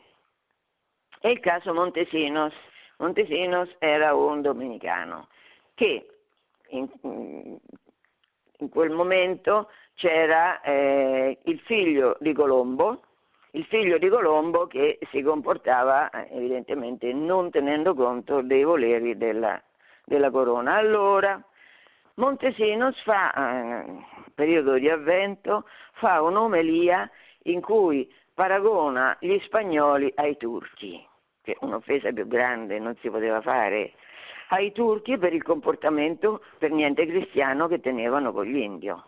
[1.20, 2.54] è il caso Montesinos.
[2.96, 5.28] Montesinos era un domenicano
[5.74, 6.06] che
[6.68, 9.68] in, in quel momento
[9.98, 13.02] c'era eh, il figlio di Colombo,
[13.52, 19.60] il figlio di Colombo che si comportava eh, evidentemente non tenendo conto dei voleri della,
[20.04, 20.76] della corona.
[20.76, 21.42] Allora
[22.14, 27.10] Montesinos fa, eh, periodo di avvento, fa un'omelia
[27.44, 31.04] in cui paragona gli spagnoli ai turchi,
[31.42, 33.94] che un'offesa più grande non si poteva fare
[34.50, 39.04] ai turchi per il comportamento per niente cristiano che tenevano con gli indio.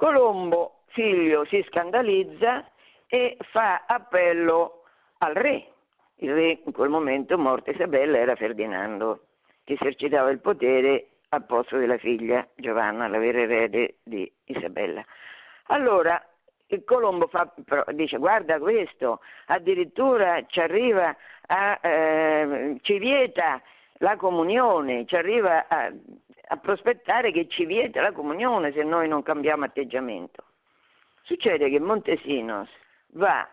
[0.00, 2.66] Colombo, figlio, si scandalizza
[3.06, 4.84] e fa appello
[5.18, 5.72] al re.
[6.16, 9.26] Il re in quel momento, morta Isabella, era Ferdinando,
[9.62, 15.04] che esercitava il potere al posto della figlia Giovanna, la vera erede di Isabella.
[15.64, 16.18] Allora,
[16.68, 17.52] il Colombo fa,
[17.92, 21.14] dice guarda questo, addirittura ci arriva
[21.46, 23.60] a, eh, ci vieta
[24.00, 25.92] la comunione, ci arriva a,
[26.48, 30.44] a prospettare che ci vieta la comunione se noi non cambiamo atteggiamento.
[31.22, 32.68] Succede che Montesinos
[33.12, 33.48] va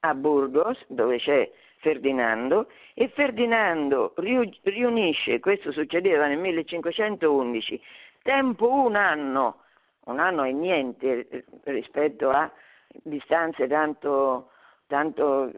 [0.00, 7.80] a Burgos, dove c'è Ferdinando, e Ferdinando riunisce, questo succedeva nel 1511,
[8.22, 9.62] tempo un anno,
[10.06, 12.50] un anno è niente rispetto a
[12.88, 14.50] distanze tanto,
[14.88, 15.52] tanto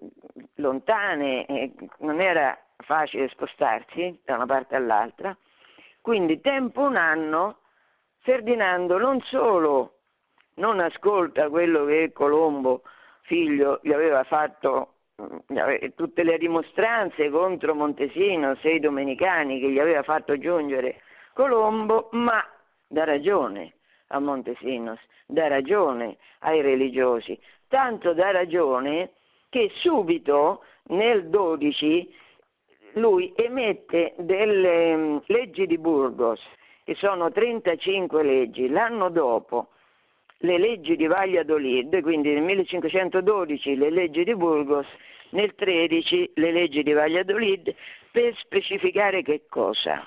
[0.57, 5.37] lontane, non era facile spostarsi da una parte all'altra,
[6.01, 7.59] quindi tempo un anno
[8.25, 9.97] Ferdinando non solo
[10.55, 12.83] non ascolta quello che Colombo,
[13.23, 14.95] figlio, gli aveva fatto
[15.95, 21.03] tutte le dimostranze contro Montesino, sei domenicani che gli aveva fatto giungere
[21.35, 22.43] Colombo, ma
[22.87, 23.75] dà ragione
[24.09, 29.13] a Montesinos, dà ragione ai religiosi, tanto dà ragione
[29.51, 32.23] che subito nel 12
[32.95, 36.41] lui emette delle mm, leggi di Burgos,
[36.85, 39.69] che sono 35 leggi, l'anno dopo
[40.39, 44.87] le leggi di Valladolid, quindi nel 1512 le leggi di Burgos,
[45.31, 47.75] nel 13 le leggi di Valladolid,
[48.11, 50.05] per specificare che cosa?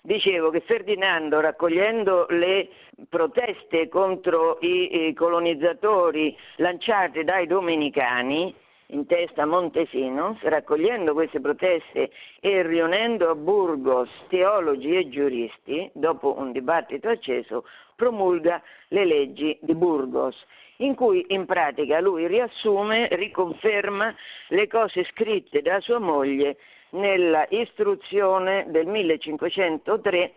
[0.00, 2.68] Dicevo che Ferdinando, raccogliendo le
[3.08, 8.54] proteste contro i colonizzatori lanciate dai domenicani,
[8.88, 12.10] in testa Montesinos, raccogliendo queste proteste
[12.40, 17.64] e riunendo a Burgos teologi e giuristi, dopo un dibattito acceso,
[17.94, 20.36] promulga le leggi di Burgos,
[20.78, 24.14] in cui in pratica lui riassume, riconferma
[24.48, 26.56] le cose scritte da sua moglie
[26.90, 30.32] nella istruzione del 1503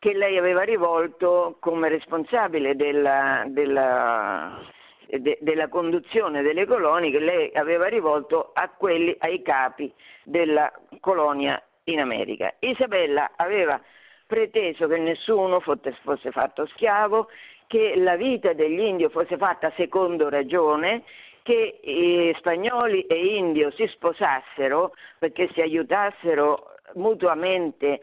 [0.00, 4.60] che lei aveva rivolto come responsabile della, della
[5.08, 9.92] de, della conduzione delle colonie che lei aveva rivolto a quelli, ai capi
[10.22, 12.54] della colonia in America.
[12.60, 13.80] Isabella aveva
[14.26, 17.28] preteso che nessuno fosse fatto schiavo,
[17.66, 21.02] che la vita degli indios fosse fatta secondo ragione,
[21.42, 28.00] che eh, spagnoli e indio si sposassero perché si aiutassero mutuamente,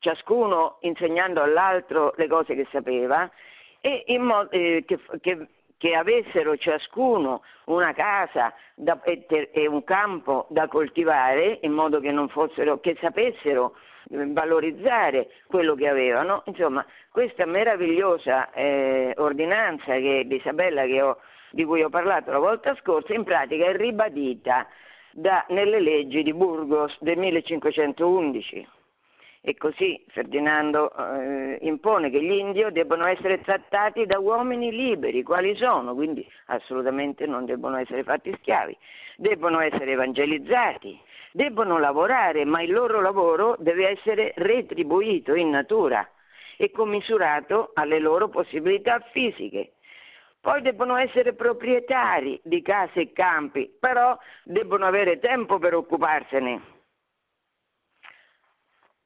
[0.00, 3.30] ciascuno insegnando all'altro le cose che sapeva,
[3.80, 5.46] e modo, eh, che, che
[5.80, 12.12] che avessero ciascuno una casa da, e, e, un campo da coltivare in modo che,
[12.28, 13.74] fossero, che sapessero
[14.10, 21.16] valorizzare quello che avevano, insomma questa meravigliosa eh, ordinanza che, di Isabella che ho,
[21.50, 24.66] di cui ho parlato la volta scorsa in pratica è ribadita
[25.12, 28.68] da, nelle leggi di Burgos del 1511.
[29.42, 35.56] E così Ferdinando eh, impone che gli indios debbano essere trattati da uomini liberi, quali
[35.56, 38.76] sono, quindi assolutamente non debbono essere fatti schiavi,
[39.16, 41.00] debbono essere evangelizzati,
[41.32, 46.06] debbono lavorare, ma il loro lavoro deve essere retribuito in natura
[46.58, 49.72] e commisurato alle loro possibilità fisiche.
[50.38, 56.78] Poi debbono essere proprietari di case e campi, però debbono avere tempo per occuparsene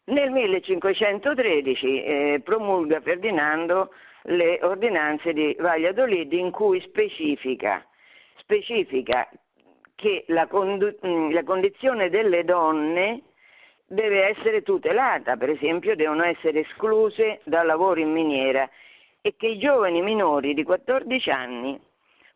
[0.07, 3.91] nel 1513 eh, promulga Ferdinando
[4.25, 7.85] le ordinanze di Valladolid in cui specifica,
[8.37, 9.29] specifica
[9.95, 13.23] che la, condu- mm, la condizione delle donne
[13.87, 18.69] deve essere tutelata, per esempio devono essere escluse dal lavoro in miniera
[19.21, 21.81] e che i giovani minori di 14 anni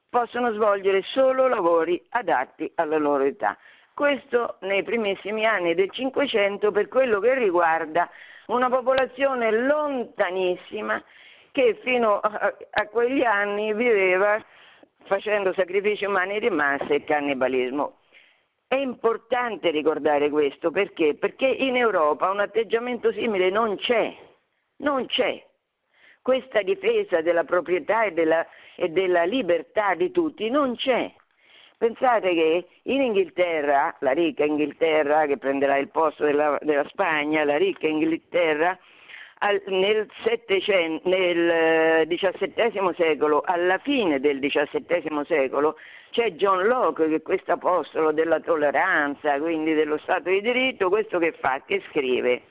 [0.08, 3.58] possono svolgere solo lavori adatti alla loro età.
[3.98, 8.08] Questo nei primissimi anni del Cinquecento per quello che riguarda
[8.46, 11.02] una popolazione lontanissima
[11.50, 12.54] che fino a,
[12.92, 14.40] quegli anni viveva
[15.06, 17.96] facendo sacrifici umani di massa e cannibalismo.
[18.68, 21.16] È importante ricordare questo perché?
[21.16, 24.16] Perché in Europa un atteggiamento simile non c'è,
[24.76, 25.44] non c'è.
[26.22, 28.46] Questa difesa della proprietà e della,
[28.76, 31.12] e della libertà di tutti non c'è.
[31.78, 37.56] Pensate che in Inghilterra, la ricca Inghilterra che prenderà il posto della, della Spagna, la
[37.56, 38.76] ricca Inghilterra,
[39.38, 40.08] al, nel,
[41.04, 45.76] nel XVII secolo, alla fine del XVII secolo,
[46.10, 51.20] c'è John Locke, che è questo apostolo della tolleranza, quindi dello Stato di diritto, questo
[51.20, 51.62] che fa?
[51.64, 52.42] Che scrive?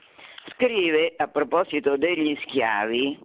[0.54, 3.18] Scrive a proposito degli schiavi,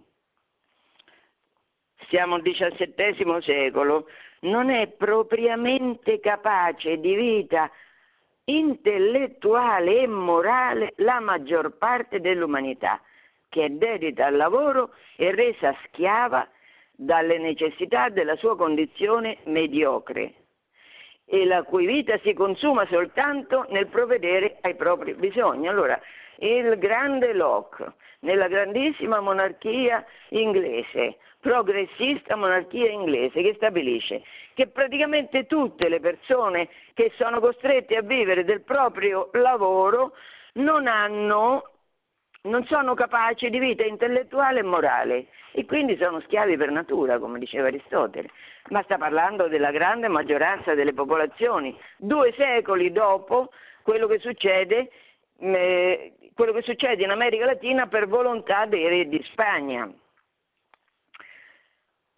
[2.08, 4.06] siamo al XVII secolo,
[4.44, 7.70] non è propriamente capace di vita
[8.44, 13.00] intellettuale e morale la maggior parte dell'umanità,
[13.48, 16.46] che è dedita al lavoro e resa schiava
[16.92, 20.34] dalle necessità della sua condizione mediocre
[21.26, 25.68] e la cui vita si consuma soltanto nel provvedere ai propri bisogni.
[25.68, 25.98] Allora,
[26.38, 34.22] il grande Locke, nella grandissima monarchia inglese, progressista monarchia inglese, che stabilisce
[34.54, 40.12] che praticamente tutte le persone che sono costrette a vivere del proprio lavoro
[40.54, 41.68] non hanno
[42.44, 47.38] non sono capaci di vita intellettuale e morale e quindi sono schiavi per natura, come
[47.38, 48.28] diceva Aristotele.
[48.68, 51.78] Ma sta parlando della grande maggioranza delle popolazioni.
[51.96, 53.50] Due secoli dopo
[53.82, 54.90] quello che succede
[55.38, 59.90] eh, quello che succede in America Latina per volontà dei re di Spagna.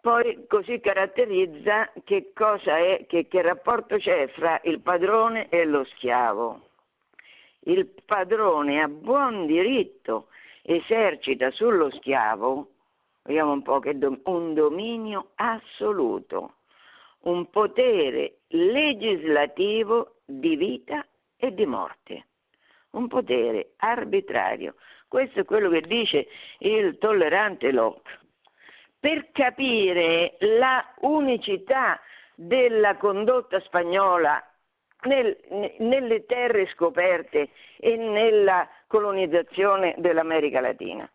[0.07, 6.61] Poi così caratterizza che, è, che, che rapporto c'è fra il padrone e lo schiavo.
[7.65, 10.27] Il padrone a buon diritto
[10.61, 12.69] esercita sullo schiavo,
[13.23, 16.53] vediamo un po' che un dominio assoluto,
[17.23, 21.05] un potere legislativo di vita
[21.35, 22.27] e di morte
[22.91, 24.75] un potere arbitrario.
[25.09, 26.27] Questo è quello che dice
[26.59, 28.25] il tollerante Locke.
[29.07, 31.97] Per capire la unicità
[32.35, 34.45] della condotta spagnola
[35.03, 35.37] nel,
[35.77, 41.09] nelle terre scoperte e nella colonizzazione dell'America Latina.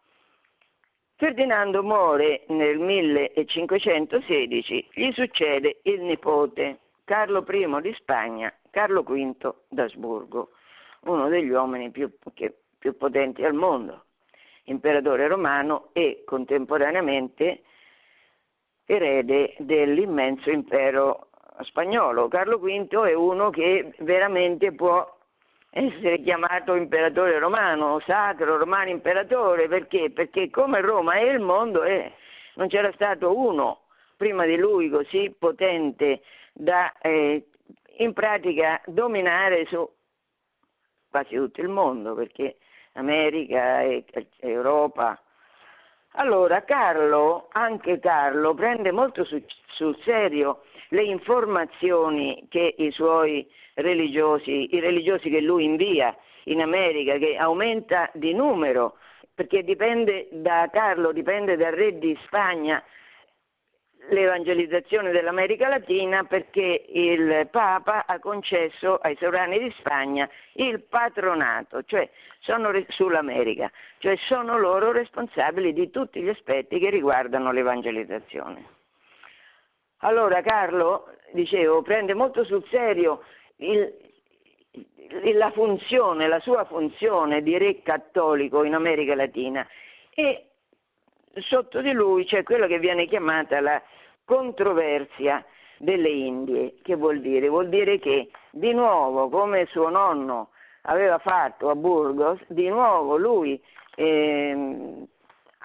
[1.17, 10.53] Ferdinando muore nel 1516, gli succede il nipote Carlo I di Spagna, Carlo V d'Asburgo
[11.01, 14.05] uno degli uomini più, che, più potenti al mondo,
[14.65, 17.65] imperatore romano e contemporaneamente
[18.95, 21.29] erede dell'immenso impero
[21.61, 22.29] spagnolo.
[22.29, 25.19] Carlo V è uno che veramente può
[25.71, 30.11] essere chiamato imperatore romano, sacro romano imperatore, perché?
[30.11, 32.13] Perché come Roma è il mondo è,
[32.55, 33.83] non c'era stato uno
[34.17, 36.21] prima di lui così potente
[36.53, 37.47] da eh,
[37.99, 39.89] in pratica dominare su
[41.11, 42.57] quasi tutto il mondo, perché
[42.93, 44.05] America e
[44.41, 45.19] Europa.
[46.15, 54.75] Allora Carlo, anche Carlo, prende molto su, sul serio le informazioni che i suoi religiosi,
[54.75, 58.97] i religiosi che lui invia in America, che aumenta di numero,
[59.35, 62.83] perché dipende da Carlo, dipende dal re di Spagna
[64.09, 72.09] l'evangelizzazione dell'America Latina perché il Papa ha concesso ai sovrani di Spagna il patronato, cioè
[72.41, 78.81] sono sull'America, cioè sono loro responsabili di tutti gli aspetti che riguardano l'evangelizzazione.
[79.99, 83.23] Allora Carlo, dicevo, prende molto sul serio
[83.57, 83.95] il,
[85.35, 89.67] la funzione, la sua funzione di re cattolico in America Latina
[90.13, 90.47] e
[91.41, 93.83] sotto di lui c'è quello che viene chiamata la
[94.25, 95.45] controversia
[95.79, 96.75] delle Indie.
[96.83, 97.49] Che vuol dire?
[97.49, 100.51] Vuol dire che di nuovo, come suo nonno
[100.83, 103.61] aveva fatto a Burgos, di nuovo lui
[103.95, 105.07] eh,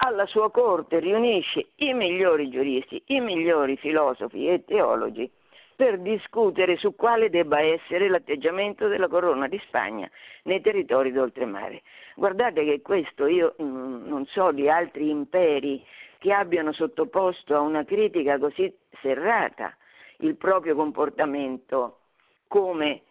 [0.00, 5.30] alla sua corte riunisce i migliori giuristi, i migliori filosofi e teologi
[5.78, 10.10] per discutere su quale debba essere l'atteggiamento della corona di Spagna
[10.42, 11.82] nei territori d'oltremare.
[12.16, 15.80] Guardate che questo io mm, non so di altri imperi
[16.18, 19.72] che abbiano sottoposto a una critica così serrata
[20.16, 22.00] il proprio comportamento
[22.48, 23.02] come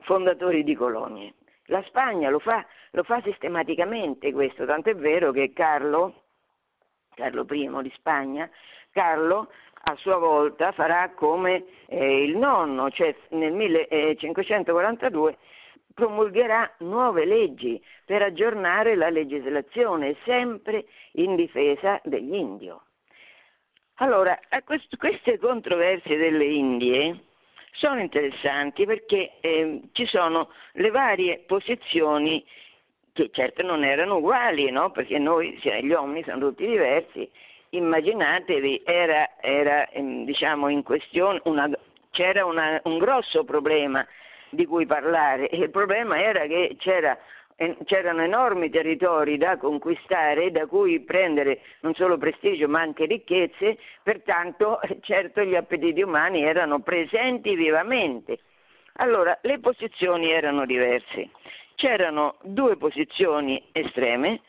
[0.00, 1.34] fondatori di colonie.
[1.66, 6.22] La Spagna lo fa, lo fa sistematicamente questo, tant'è vero che Carlo,
[7.14, 8.50] Carlo I di Spagna,
[8.90, 9.50] Carlo
[9.84, 15.36] a sua volta farà come eh, il nonno, cioè nel 1542
[15.94, 22.82] promulgherà nuove leggi per aggiornare la legislazione, sempre in difesa degli indio.
[23.98, 27.20] Allora, quest- queste controversie delle Indie
[27.72, 32.44] sono interessanti perché eh, ci sono le varie posizioni
[33.12, 34.90] che certo non erano uguali, no?
[34.90, 37.30] perché noi, gli uomini sono tutti diversi,
[37.76, 41.68] immaginatevi, era, era ehm, diciamo in questione, una,
[42.10, 44.06] c'era una, un grosso problema
[44.50, 47.18] di cui parlare il problema era che c'era
[47.84, 54.80] c'erano enormi territori da conquistare, da cui prendere non solo prestigio ma anche ricchezze, pertanto
[55.02, 58.38] certo gli appetiti umani erano presenti vivamente.
[58.94, 61.30] Allora, le posizioni erano diverse.
[61.76, 64.40] C'erano due posizioni estreme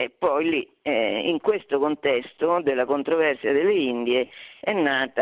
[0.00, 4.30] e poi lì, eh, in questo contesto della controversia delle Indie,
[4.60, 5.12] è, una,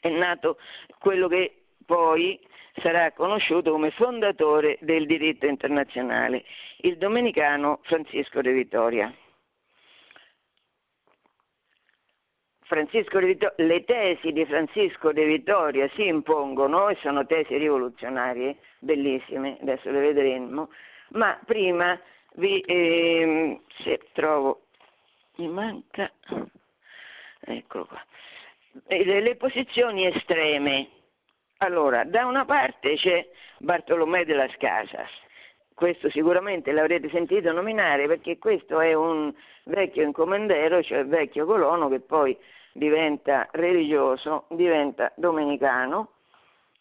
[0.00, 0.58] è nato
[1.00, 2.38] quello che poi
[2.82, 6.44] sarà conosciuto come fondatore del diritto internazionale,
[6.82, 9.12] il domenicano Francisco de Vittoria.
[12.68, 19.90] Vittoria, le tesi di Francisco de Vittoria si impongono e sono tesi rivoluzionarie, bellissime, adesso
[19.90, 20.68] le vedremo,
[21.10, 21.98] ma prima
[22.34, 24.62] vi, eh, se trovo,
[25.36, 26.10] mi manca,
[27.40, 28.04] ecco qua,
[28.86, 30.88] le, le posizioni estreme.
[31.58, 33.28] Allora, da una parte c'è
[33.58, 35.10] Bartolomé de las Casas,
[35.74, 39.32] questo sicuramente l'avrete sentito nominare perché questo è un
[39.64, 42.36] vecchio incomendero, cioè vecchio colono che poi
[42.72, 46.17] diventa religioso, diventa domenicano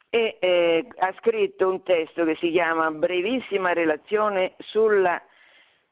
[0.10, 5.22] e eh, ha scritto un testo che si chiama Brevissima relazione sulla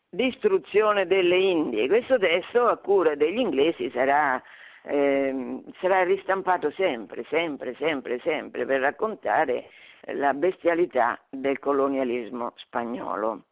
[0.10, 1.88] distruzione delle Indie.
[1.88, 4.42] Questo testo a cura degli inglesi sarà
[4.88, 9.70] eh, sarà ristampato sempre, sempre, sempre, sempre per raccontare
[10.14, 13.46] la bestialità del colonialismo spagnolo.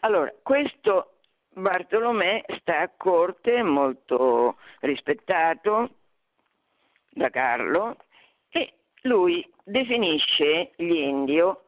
[0.00, 1.14] Allora, questo
[1.48, 5.90] Bartolomé sta a corte, molto rispettato
[7.10, 7.96] da Carlo
[9.04, 11.64] lui definisce gli indio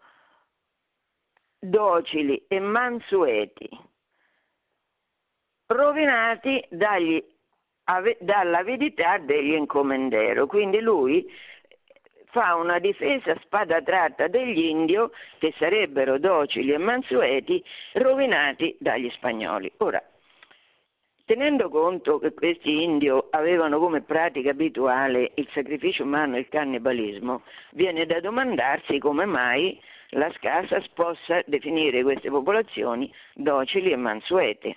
[1.58, 3.68] docili e mansueti,
[5.66, 7.22] rovinati dagli
[8.18, 10.46] dall'avidità degli encomendero.
[10.46, 11.24] Quindi lui
[12.26, 17.62] fa una difesa a spada tratta degli indio che sarebbero docili e mansueti
[17.92, 19.70] rovinati dagli spagnoli.
[19.78, 20.02] Ora,
[21.26, 27.42] tenendo conto che questi indio avevano come pratica abituale il sacrificio umano e il cannibalismo,
[27.72, 29.78] viene da domandarsi come mai
[30.10, 34.76] la Scasas possa definire queste popolazioni docili e mansuete.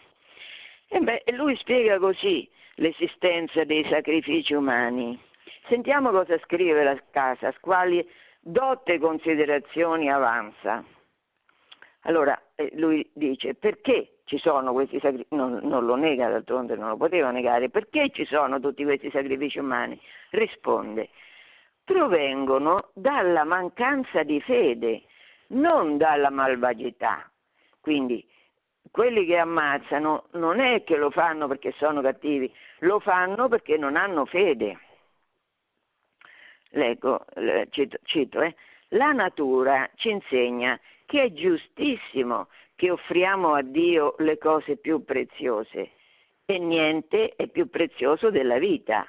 [0.87, 5.21] E beh, lui spiega così l'esistenza dei sacrifici umani.
[5.67, 8.03] Sentiamo cosa scrive la Casas, quali
[8.39, 10.83] dotte considerazioni avanza.
[12.03, 16.89] Allora, eh, lui dice perché ci sono questi sacrifici, non, non, lo nega d'altronde, non
[16.89, 19.99] lo poteva negare, perché ci sono tutti questi sacrifici umani?
[20.29, 21.09] Risponde,
[21.83, 25.01] provengono dalla mancanza di fede,
[25.47, 27.27] non dalla malvagità.
[27.81, 28.23] Quindi
[28.91, 33.95] quelli che ammazzano non è che lo fanno perché sono cattivi, lo fanno perché non
[33.95, 34.77] hanno fede.
[36.73, 37.25] Leggo,
[37.71, 38.53] cito, cito eh.
[38.89, 42.47] la natura ci insegna che è giustissimo
[42.79, 45.91] che offriamo a Dio le cose più preziose
[46.45, 49.05] e niente è più prezioso della vita.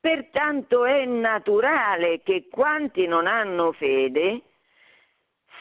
[0.00, 4.40] Pertanto è naturale che quanti non hanno fede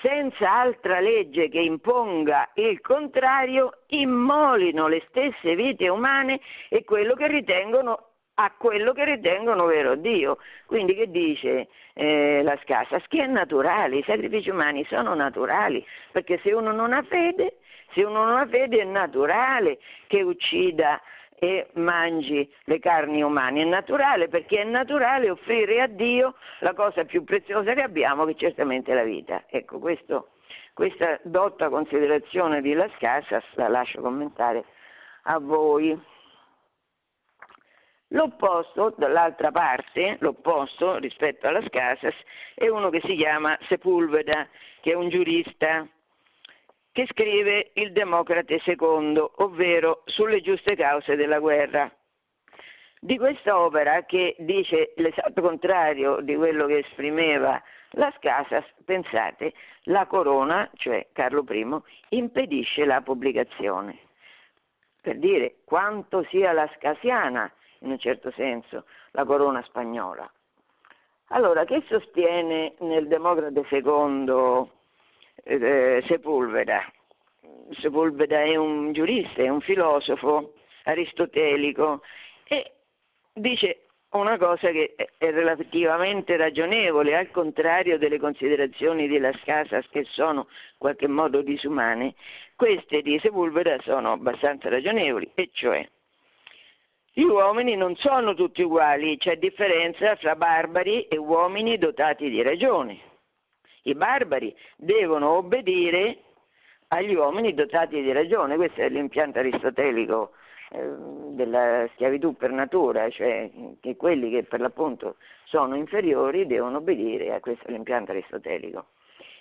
[0.01, 6.39] senza altra legge che imponga il contrario, immolino le stesse vite umane
[6.70, 10.38] e quello che ritengono a quello che ritengono vero Dio.
[10.66, 13.04] Quindi che dice eh, la Scasas?
[13.08, 17.58] Che è naturale, i sacrifici umani sono naturali, perché se uno non ha fede,
[17.94, 21.00] se uno non ha fede è naturale che uccida
[21.36, 27.04] e mangi le carni umane, è naturale perché è naturale offrire a Dio la cosa
[27.04, 29.44] più preziosa che abbiamo, che certamente è la vita.
[29.50, 30.30] Ecco, questo,
[30.74, 34.64] questa dotta considerazione di Las Casas la lascio commentare
[35.24, 36.00] a voi.
[38.14, 42.14] L'opposto, dall'altra parte, l'opposto rispetto alla Casas,
[42.53, 44.47] è uno che si chiama Sepulveda,
[44.82, 45.88] che è un giurista
[46.91, 51.91] che scrive il Democrate II, ovvero sulle giuste cause della guerra.
[52.99, 57.59] Di questa opera, che dice l'esatto contrario di quello che esprimeva
[57.95, 59.53] Las Casas, pensate,
[59.86, 63.97] la corona, cioè Carlo I, impedisce la pubblicazione.
[65.01, 67.51] Per dire quanto sia la scasiana
[67.84, 70.30] in un certo senso, la corona spagnola.
[71.28, 74.72] Allora, che sostiene nel Democrate secondo
[75.44, 76.84] eh, Sepulveda?
[77.80, 80.54] Sepulveda è un giurista, è un filosofo
[80.84, 82.02] aristotelico
[82.46, 82.72] e
[83.34, 90.04] dice una cosa che è relativamente ragionevole, al contrario delle considerazioni di Las Casas che
[90.04, 92.14] sono in qualche modo disumane,
[92.56, 95.88] queste di Sepulveda sono abbastanza ragionevoli, e cioè
[97.16, 102.99] gli uomini non sono tutti uguali, c'è differenza fra barbari e uomini dotati di ragione.
[103.84, 106.18] I barbari devono obbedire
[106.88, 110.32] agli uomini dotati di ragione, questo è l'impianto aristotelico
[110.72, 110.89] eh,
[111.36, 113.47] della schiavitù per natura, cioè
[113.80, 118.88] che quelli che per l'appunto sono inferiori devono obbedire a questo l'impianto aristotelico.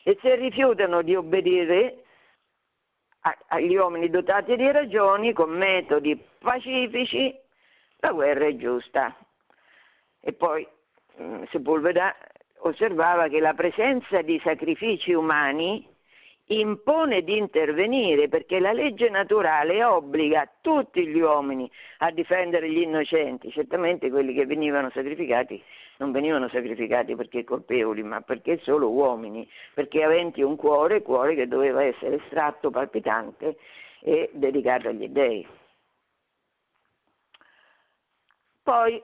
[0.02, 2.04] E se rifiutano di obbedire
[3.46, 7.34] agli uomini dotati di ragioni con metodi pacifici,
[8.02, 9.16] la guerra è giusta.
[10.20, 10.66] E poi
[11.20, 12.14] mm, Sepulveda
[12.58, 15.88] osservava che la presenza di sacrifici umani
[16.46, 23.50] impone di intervenire perché la legge naturale obbliga tutti gli uomini a difendere gli innocenti,
[23.52, 25.62] certamente quelli che venivano sacrificati
[25.98, 31.46] non venivano sacrificati perché colpevoli, ma perché solo uomini, perché aventi un cuore, cuore che
[31.46, 33.56] doveva essere estratto, palpitante
[34.00, 35.46] e dedicato agli dèi.
[38.72, 39.02] Poi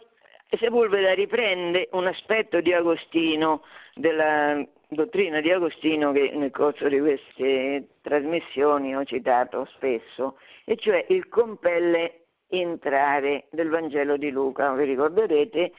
[0.59, 7.89] Sepulveda riprende un aspetto di Agostino, della dottrina di Agostino che nel corso di queste
[8.01, 14.73] trasmissioni ho citato spesso, e cioè il compelle entrare del Vangelo di Luca.
[14.73, 15.73] Vi ricorderete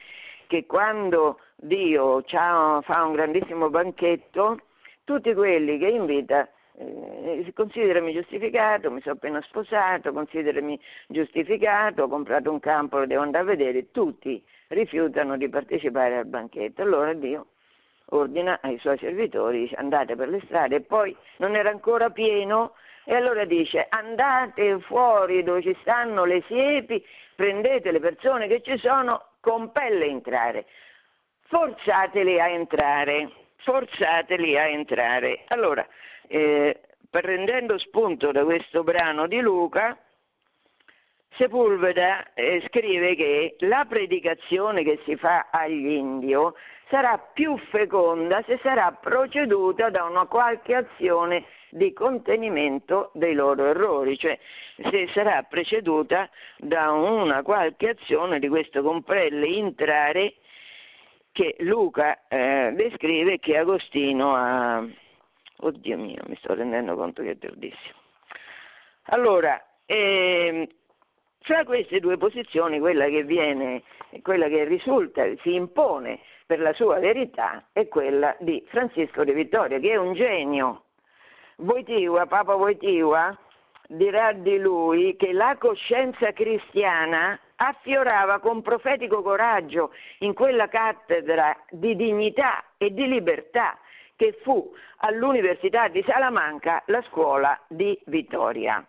[0.46, 4.60] che quando Dio fa un grandissimo banchetto,
[5.02, 6.48] tutti quelli che invita
[6.80, 13.22] eh, considerami giustificato, mi sono appena sposato, considerami giustificato, ho comprato un campo, lo devo
[13.22, 16.80] andare a vedere, tutti rifiutano di partecipare al banchetto.
[16.82, 17.46] Allora Dio
[18.12, 22.72] ordina ai suoi servitori, dice andate per le strade e poi non era ancora pieno
[23.04, 27.04] e allora dice andate fuori dove ci stanno le siepi,
[27.34, 30.66] prendete le persone che ci sono, compelle entrare,
[31.42, 35.44] forzateli a entrare, forzateli a entrare.
[35.48, 35.86] Allora,
[36.30, 39.98] eh, prendendo spunto da questo brano di Luca,
[41.36, 46.54] Sepulveda eh, scrive che la predicazione che si fa agli indio
[46.88, 54.18] sarà più feconda se sarà proceduta da una qualche azione di contenimento dei loro errori,
[54.18, 54.38] cioè
[54.90, 56.28] se sarà preceduta
[56.58, 60.34] da una qualche azione di questo comprelle entrare
[61.32, 64.84] che Luca eh, descrive che Agostino ha
[65.62, 67.98] Oddio mio, mi sto rendendo conto che è tardissimo.
[69.04, 70.66] Allora, ehm,
[71.40, 73.82] fra queste due posizioni, quella che viene,
[74.22, 79.78] quella che risulta, si impone per la sua verità, è quella di Francisco de Vittoria,
[79.78, 80.84] che è un genio.
[81.56, 83.36] Voitiva, Papa Voitiva,
[83.86, 91.94] dirà di lui che la coscienza cristiana affiorava con profetico coraggio in quella cattedra di
[91.96, 93.78] dignità e di libertà
[94.20, 98.86] che fu all'Università di Salamanca la scuola di Vittoria.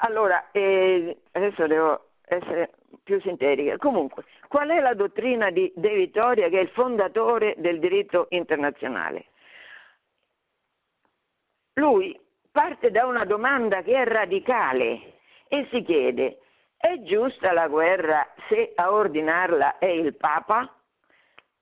[0.00, 2.72] Allora, eh, adesso devo essere
[3.04, 3.76] più sintetica.
[3.76, 9.26] Comunque, qual è la dottrina di De Vittoria che è il fondatore del diritto internazionale?
[11.74, 12.18] Lui
[12.50, 16.40] parte da una domanda che è radicale e si chiede,
[16.76, 20.72] è giusta la guerra se a ordinarla è il Papa?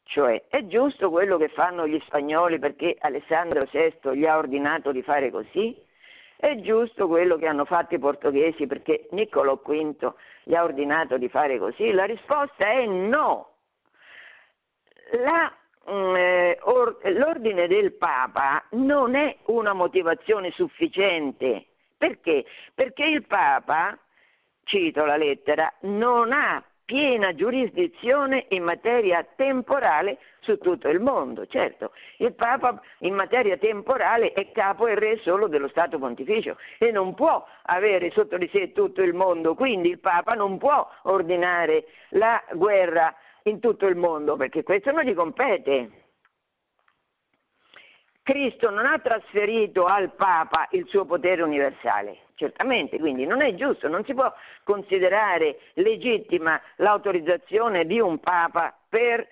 [0.09, 5.03] Cioè, è giusto quello che fanno gli spagnoli perché Alessandro VI gli ha ordinato di
[5.03, 5.77] fare così?
[6.37, 11.29] È giusto quello che hanno fatto i portoghesi perché Niccolò V gli ha ordinato di
[11.29, 11.91] fare così?
[11.91, 13.55] La risposta è no.
[15.11, 15.53] La,
[15.91, 21.67] mm, eh, or, l'ordine del Papa non è una motivazione sufficiente.
[21.99, 22.45] Perché?
[22.75, 23.99] Perché il Papa,
[24.63, 31.45] cito la lettera, non ha piena giurisdizione in materia temporale su tutto il mondo.
[31.47, 36.93] Certo, il Papa in materia temporale è capo e re solo dello Stato Pontificio e
[36.93, 41.87] non può avere sotto di sé tutto il mondo, quindi il Papa non può ordinare
[42.11, 45.91] la guerra in tutto il mondo perché questo non gli compete.
[48.23, 53.89] Cristo non ha trasferito al Papa il suo potere universale, certamente, quindi non è giusto,
[53.89, 54.33] non si può
[54.63, 59.27] considerare legittima l'autorizzazione di un Papa per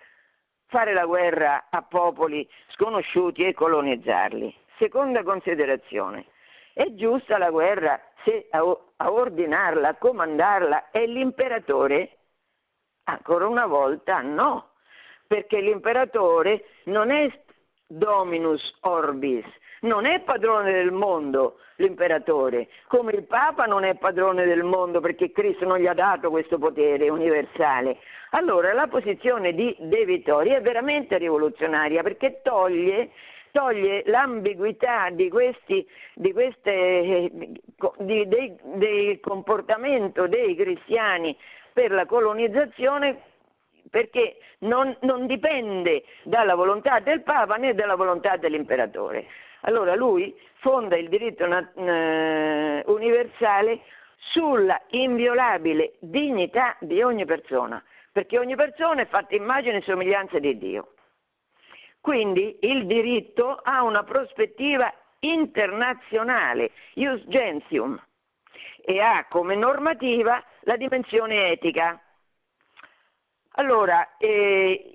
[0.67, 4.53] fare la guerra a popoli sconosciuti e colonizzarli.
[4.79, 6.27] Seconda considerazione,
[6.73, 12.17] è giusta la guerra se a ordinarla, a comandarla è l'imperatore?
[13.05, 14.71] Ancora una volta no,
[15.27, 17.31] perché l'imperatore non è
[17.87, 19.45] dominus orbis,
[19.85, 25.30] non è padrone del mondo l'imperatore, come il Papa non è padrone del mondo perché
[25.32, 27.99] Cristo non gli ha dato questo potere universale.
[28.30, 33.11] Allora la posizione di De Vittori è veramente rivoluzionaria perché toglie,
[33.51, 37.30] toglie l'ambiguità di questi, di queste,
[37.99, 41.37] di, dei, del comportamento dei cristiani
[41.72, 43.20] per la colonizzazione
[43.91, 49.26] perché non, non dipende dalla volontà del Papa né dalla volontà dell'imperatore.
[49.67, 53.81] Allora lui fonda il diritto eh, universale
[54.19, 60.57] sulla inviolabile dignità di ogni persona, perché ogni persona è fatta immagine e somiglianza di
[60.59, 60.95] Dio.
[62.01, 67.99] Quindi il diritto ha una prospettiva internazionale, ius gentium,
[68.83, 71.99] e ha come normativa la dimensione etica.
[73.57, 74.95] Allora, eh,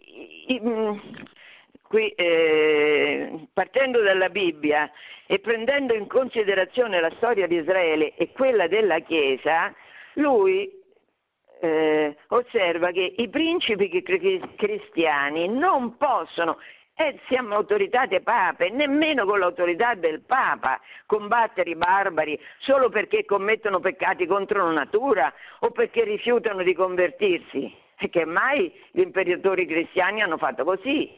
[1.89, 4.89] qui, eh, partendo dalla Bibbia
[5.25, 9.73] e prendendo in considerazione la storia di Israele e quella della Chiesa,
[10.13, 10.71] lui
[11.61, 13.89] eh, osserva che i principi
[14.55, 16.59] cristiani non possono
[16.93, 23.25] e siamo autorità dei pape, nemmeno con l'autorità del Papa combattere i barbari solo perché
[23.25, 27.73] commettono peccati contro la natura o perché rifiutano di convertirsi
[28.11, 31.17] che mai gli imperatori cristiani hanno fatto così.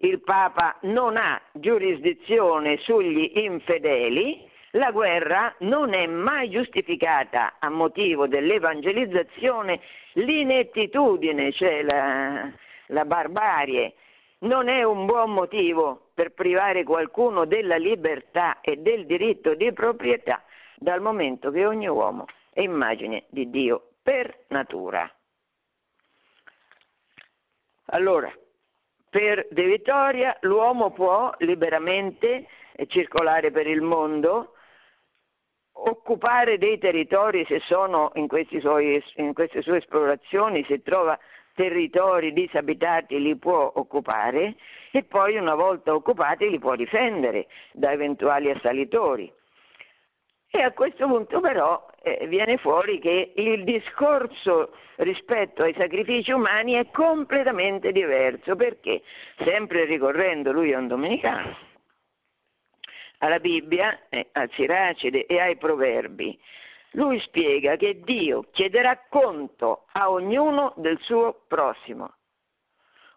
[0.00, 8.28] Il Papa non ha giurisdizione sugli infedeli, la guerra non è mai giustificata a motivo
[8.28, 9.80] dell'evangelizzazione,
[10.12, 12.48] l'inettitudine, cioè la,
[12.86, 13.94] la barbarie,
[14.40, 20.44] non è un buon motivo per privare qualcuno della libertà e del diritto di proprietà,
[20.76, 25.10] dal momento che ogni uomo è immagine di Dio per natura.
[27.86, 28.32] Allora,
[29.10, 32.46] per De Vittoria l'uomo può liberamente
[32.86, 34.52] circolare per il mondo,
[35.72, 38.28] occupare dei territori se sono in,
[38.60, 41.18] suoi, in queste sue esplorazioni, se trova
[41.54, 44.54] territori disabitati li può occupare
[44.92, 49.32] e poi una volta occupati li può difendere da eventuali assalitori.
[50.50, 56.72] E a questo punto però eh, viene fuori che il discorso rispetto ai sacrifici umani
[56.74, 59.02] è completamente diverso, perché
[59.44, 61.56] sempre ricorrendo lui è un domenicano,
[63.18, 66.38] alla Bibbia, eh, al Siracide e ai Proverbi,
[66.92, 72.14] lui spiega che Dio chiederà conto a ognuno del suo prossimo.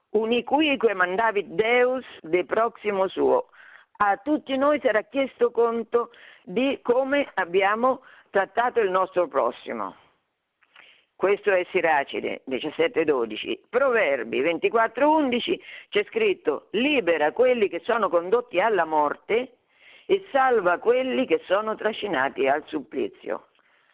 [0.10, 3.48] Uniquique mandavit Deus de prossimo suo.
[4.04, 6.10] A tutti noi sarà chiesto conto
[6.42, 9.96] di come abbiamo trattato il nostro prossimo.
[11.16, 13.60] Questo è Siracide 17-12.
[13.70, 19.58] Proverbi 24-11 c'è scritto libera quelli che sono condotti alla morte
[20.08, 23.50] e salva quelli che sono trascinati al supplizio.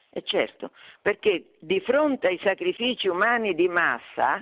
[0.09, 4.41] E certo, perché di fronte ai sacrifici umani di massa,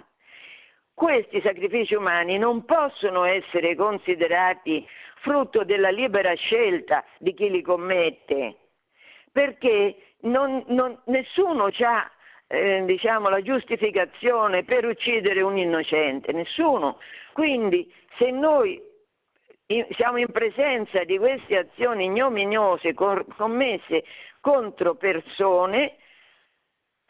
[0.94, 4.88] questi sacrifici umani non possono essere considerati
[5.26, 8.58] frutto della libera scelta di chi li commette,
[9.32, 12.12] perché non, non, nessuno ha
[12.46, 17.00] eh, diciamo, la giustificazione per uccidere un innocente, nessuno.
[17.34, 18.80] Quindi se noi
[19.68, 24.04] in, siamo in presenza di queste azioni ignominiose cor- commesse
[24.42, 25.96] contro persone,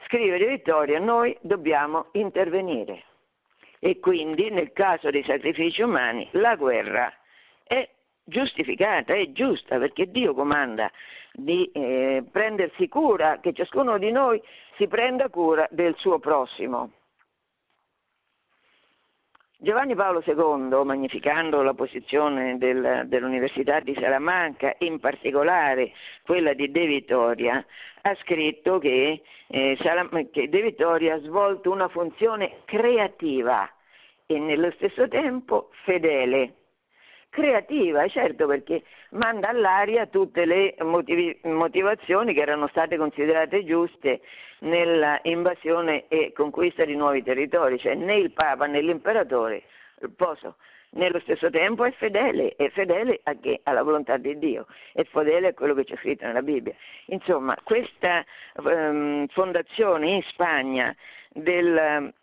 [0.05, 3.03] scrive Di Vittoria, noi dobbiamo intervenire.
[3.79, 7.13] E quindi nel caso dei sacrifici umani la guerra
[7.61, 7.87] è
[8.25, 10.91] giustificata, è giusta, perché Dio comanda
[11.31, 14.41] di eh, prendersi cura, che ciascuno di noi
[14.77, 16.91] si prenda cura del suo prossimo.
[19.57, 25.91] Giovanni Paolo II, magnificando la posizione del, dell'Università di Salamanca, in particolare
[26.23, 27.65] quella di De Vittoria,
[28.01, 33.67] ha scritto che, eh, Salam- che De Vittoria ha svolto una funzione creativa
[34.25, 36.64] e nello stesso tempo fedele
[37.35, 44.21] creativa, certo perché manda all'aria tutte le motivi, motivazioni che erano state considerate giuste
[44.59, 49.63] nella invasione e conquista di nuovi territori, cioè né il Papa né l'imperatore
[50.15, 50.55] possono
[50.91, 53.59] nello stesso tempo è fedele, è fedele che?
[53.63, 56.73] alla volontà di Dio, è fedele a quello che c'è scritto nella Bibbia.
[57.07, 58.23] Insomma, questa
[58.63, 60.95] um, fondazione in Spagna
[61.31, 62.13] del,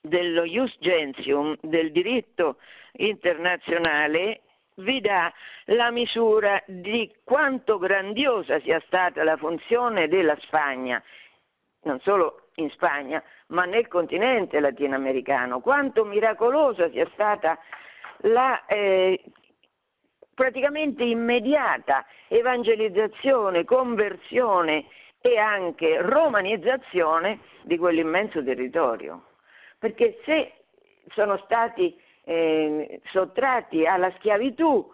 [0.00, 2.56] dello Ius Gentium, del diritto
[2.94, 4.40] internazionale,
[4.78, 5.32] vi dà
[5.66, 11.02] la misura di quanto grandiosa sia stata la funzione della Spagna,
[11.82, 17.58] non solo in Spagna, ma nel continente latinoamericano, quanto miracolosa sia stata
[18.22, 19.22] la eh,
[20.34, 24.86] praticamente immediata evangelizzazione, conversione
[25.20, 29.24] e anche romanizzazione di quell'immenso territorio.
[29.78, 30.52] Perché se
[31.08, 31.96] sono stati
[32.28, 34.86] eh, sottratti alla schiavitù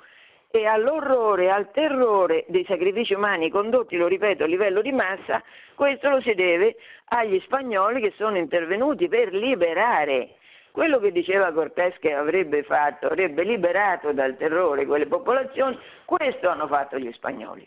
[0.50, 5.42] e all'orrore, al terrore dei sacrifici umani condotti, lo ripeto, a livello di massa,
[5.74, 6.76] questo lo si deve
[7.06, 10.36] agli spagnoli che sono intervenuti per liberare.
[10.70, 16.68] Quello che diceva Cortés che avrebbe fatto, avrebbe liberato dal terrore quelle popolazioni, questo hanno
[16.68, 17.66] fatto gli spagnoli.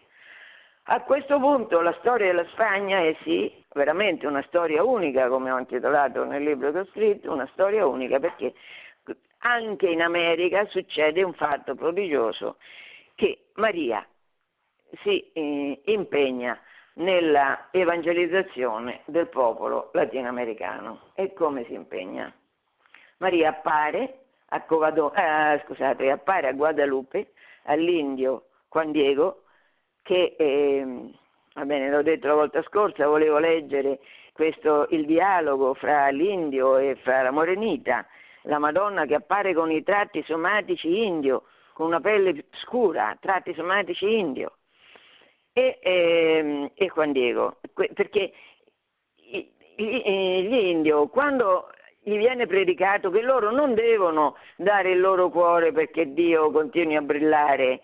[0.89, 5.59] A questo punto la storia della Spagna è sì, veramente una storia unica, come ho
[5.59, 8.53] intitolato nel libro che ho scritto, una storia unica perché
[9.39, 12.57] anche in America succede un fatto prodigioso
[13.15, 14.05] che Maria
[15.03, 16.59] si eh, impegna
[16.93, 21.11] nella evangelizzazione del popolo latinoamericano.
[21.13, 22.33] E come si impegna?
[23.17, 27.33] Maria appare a, Covado, eh, scusate, appare a Guadalupe,
[27.63, 29.43] all'indio Juan Diego,
[30.03, 31.11] che, eh,
[31.53, 33.99] va bene, l'ho detto la volta scorsa, volevo leggere
[34.33, 38.05] questo, il dialogo fra l'indio e fra la morenita,
[38.47, 41.43] la Madonna che appare con i tratti somatici indio,
[41.73, 44.57] con una pelle scura, tratti somatici indio,
[45.53, 47.57] e, e, e Juan Diego,
[47.93, 48.31] perché
[49.75, 51.69] gli indio, quando
[52.01, 57.01] gli viene predicato che loro non devono dare il loro cuore perché Dio continui a
[57.01, 57.81] brillare,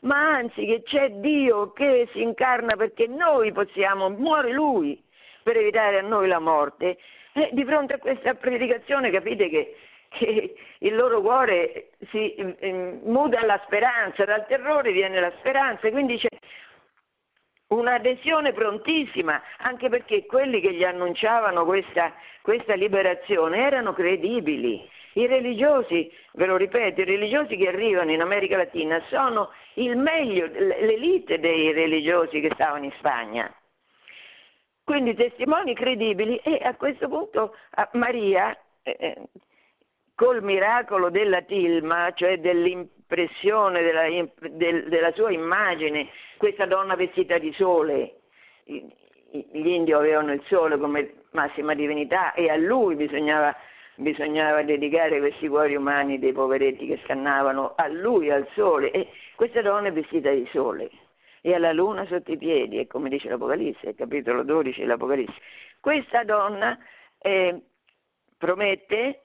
[0.00, 5.02] ma anzi che c'è Dio che si incarna perché noi possiamo, muore Lui
[5.42, 6.98] per evitare a noi la morte.
[7.32, 9.76] E di fronte a questa predicazione capite che
[10.80, 16.28] il loro cuore si eh, muda alla speranza, dal terrore viene la speranza, quindi c'è
[17.68, 22.12] un'adesione prontissima, anche perché quelli che gli annunciavano questa,
[22.42, 24.88] questa liberazione erano credibili.
[25.14, 30.46] I religiosi, ve lo ripeto, i religiosi che arrivano in America Latina sono il meglio,
[30.46, 33.52] l'elite dei religiosi che stavano in Spagna.
[34.84, 37.56] Quindi testimoni credibili e a questo punto
[37.92, 39.16] Maria eh, eh
[40.16, 44.04] col miracolo della tilma, cioè dell'impressione della,
[44.50, 46.08] del, della sua immagine,
[46.38, 48.14] questa donna vestita di sole,
[48.64, 53.54] gli indi avevano il sole come massima divinità e a lui bisognava,
[53.96, 59.60] bisognava, dedicare questi cuori umani dei poveretti che scannavano a lui, al sole, e questa
[59.60, 60.90] donna è vestita di sole
[61.42, 65.34] e alla luna sotto i piedi, è come dice l'Apocalisse, capitolo 12 dell'Apocalisse.
[65.78, 66.76] Questa donna
[67.18, 67.60] eh,
[68.38, 69.20] promette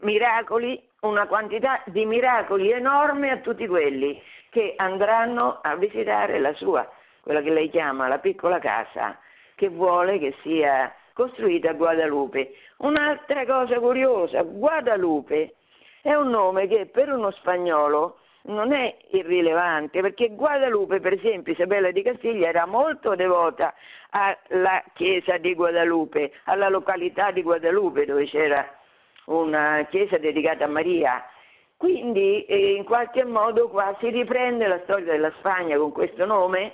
[0.00, 4.20] miracoli, una quantità di miracoli enorme a tutti quelli
[4.50, 6.88] che andranno a visitare la sua,
[7.20, 9.18] quella che lei chiama la piccola casa,
[9.54, 12.52] che vuole che sia costruita a Guadalupe.
[12.78, 15.54] Un'altra cosa curiosa, Guadalupe
[16.02, 21.90] è un nome che per uno spagnolo non è irrilevante, perché Guadalupe, per esempio, Isabella
[21.90, 23.74] di Castiglia era molto devota
[24.10, 28.64] alla chiesa di Guadalupe, alla località di Guadalupe dove c'era
[29.26, 31.24] una chiesa dedicata a Maria.
[31.76, 36.72] Quindi eh, in qualche modo qua si riprende la storia della Spagna con questo nome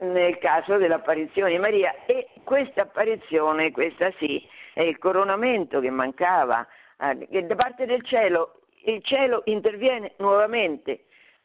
[0.00, 6.66] nel caso dell'apparizione di Maria e questa apparizione, questa sì, è il coronamento che mancava,
[7.00, 11.04] eh, che da parte del cielo il cielo interviene nuovamente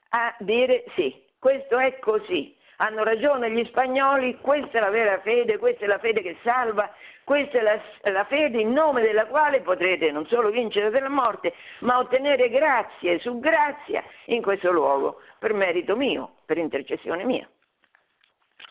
[0.09, 5.57] a dire sì, questo è così, hanno ragione gli spagnoli, questa è la vera fede,
[5.57, 6.89] questa è la fede che salva,
[7.23, 7.79] questa è la,
[8.11, 13.19] la, fede in nome della quale potrete non solo vincere della morte, ma ottenere grazie
[13.19, 17.47] su grazia in questo luogo, per merito mio, per intercessione mia.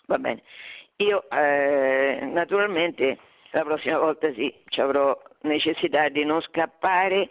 [0.06, 0.42] Va bene.
[0.96, 3.18] Io eh, naturalmente
[3.50, 7.28] la prossima volta sì, ci avrò necessità di non scappare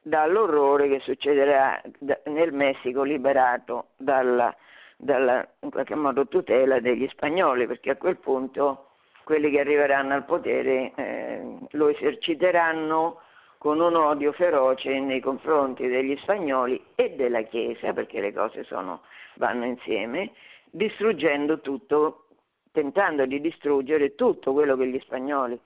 [0.00, 1.80] dall'orrore che succederà
[2.24, 4.54] nel Messico liberato dalla,
[4.96, 8.88] dalla in qualche modo tutela degli spagnoli, perché a quel punto
[9.24, 13.20] quelli che arriveranno al potere eh, lo eserciteranno
[13.58, 19.00] con un odio feroce nei confronti degli spagnoli e della Chiesa, perché le cose sono,
[19.36, 20.32] vanno insieme,
[20.70, 22.26] distruggendo tutto,
[22.72, 25.58] tentando di distruggere tutto quello che gli spagnoli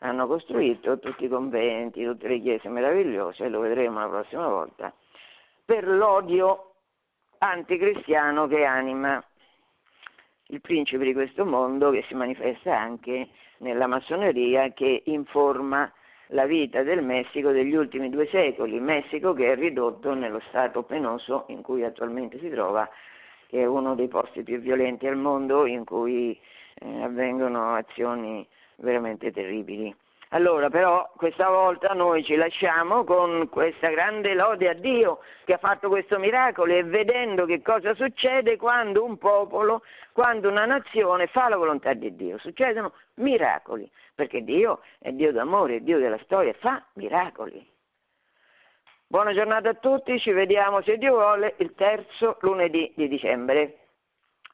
[0.00, 4.92] hanno costruito, tutti i conventi, tutte le chiese meravigliose, lo vedremo la prossima volta,
[5.64, 6.72] per l'odio
[7.38, 9.22] anticristiano che anima
[10.48, 13.28] il principe di questo mondo che si manifesta anche
[13.58, 15.90] nella massoneria che informa
[16.30, 21.44] la vita del Messico degli ultimi due secoli, Messico che è ridotto nello stato penoso
[21.48, 22.88] in cui attualmente si trova,
[23.46, 26.38] che è uno dei posti più violenti al mondo in cui
[26.74, 29.94] eh, avvengono azioni veramente terribili.
[30.30, 35.58] Allora, però, questa volta noi ci lasciamo con questa grande lode a Dio che ha
[35.58, 41.48] fatto questo miracolo e vedendo che cosa succede quando un popolo, quando una nazione fa
[41.48, 42.38] la volontà di Dio.
[42.38, 47.64] Succedono miracoli, perché Dio è Dio d'amore, è Dio della storia, fa miracoli.
[49.06, 53.78] Buona giornata a tutti, ci vediamo se Dio vuole il terzo lunedì di dicembre.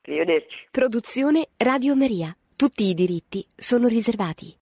[0.03, 0.69] Arrivederci.
[0.71, 2.37] Produzione Radio Maria.
[2.55, 4.51] Tutti i diritti sono riservati.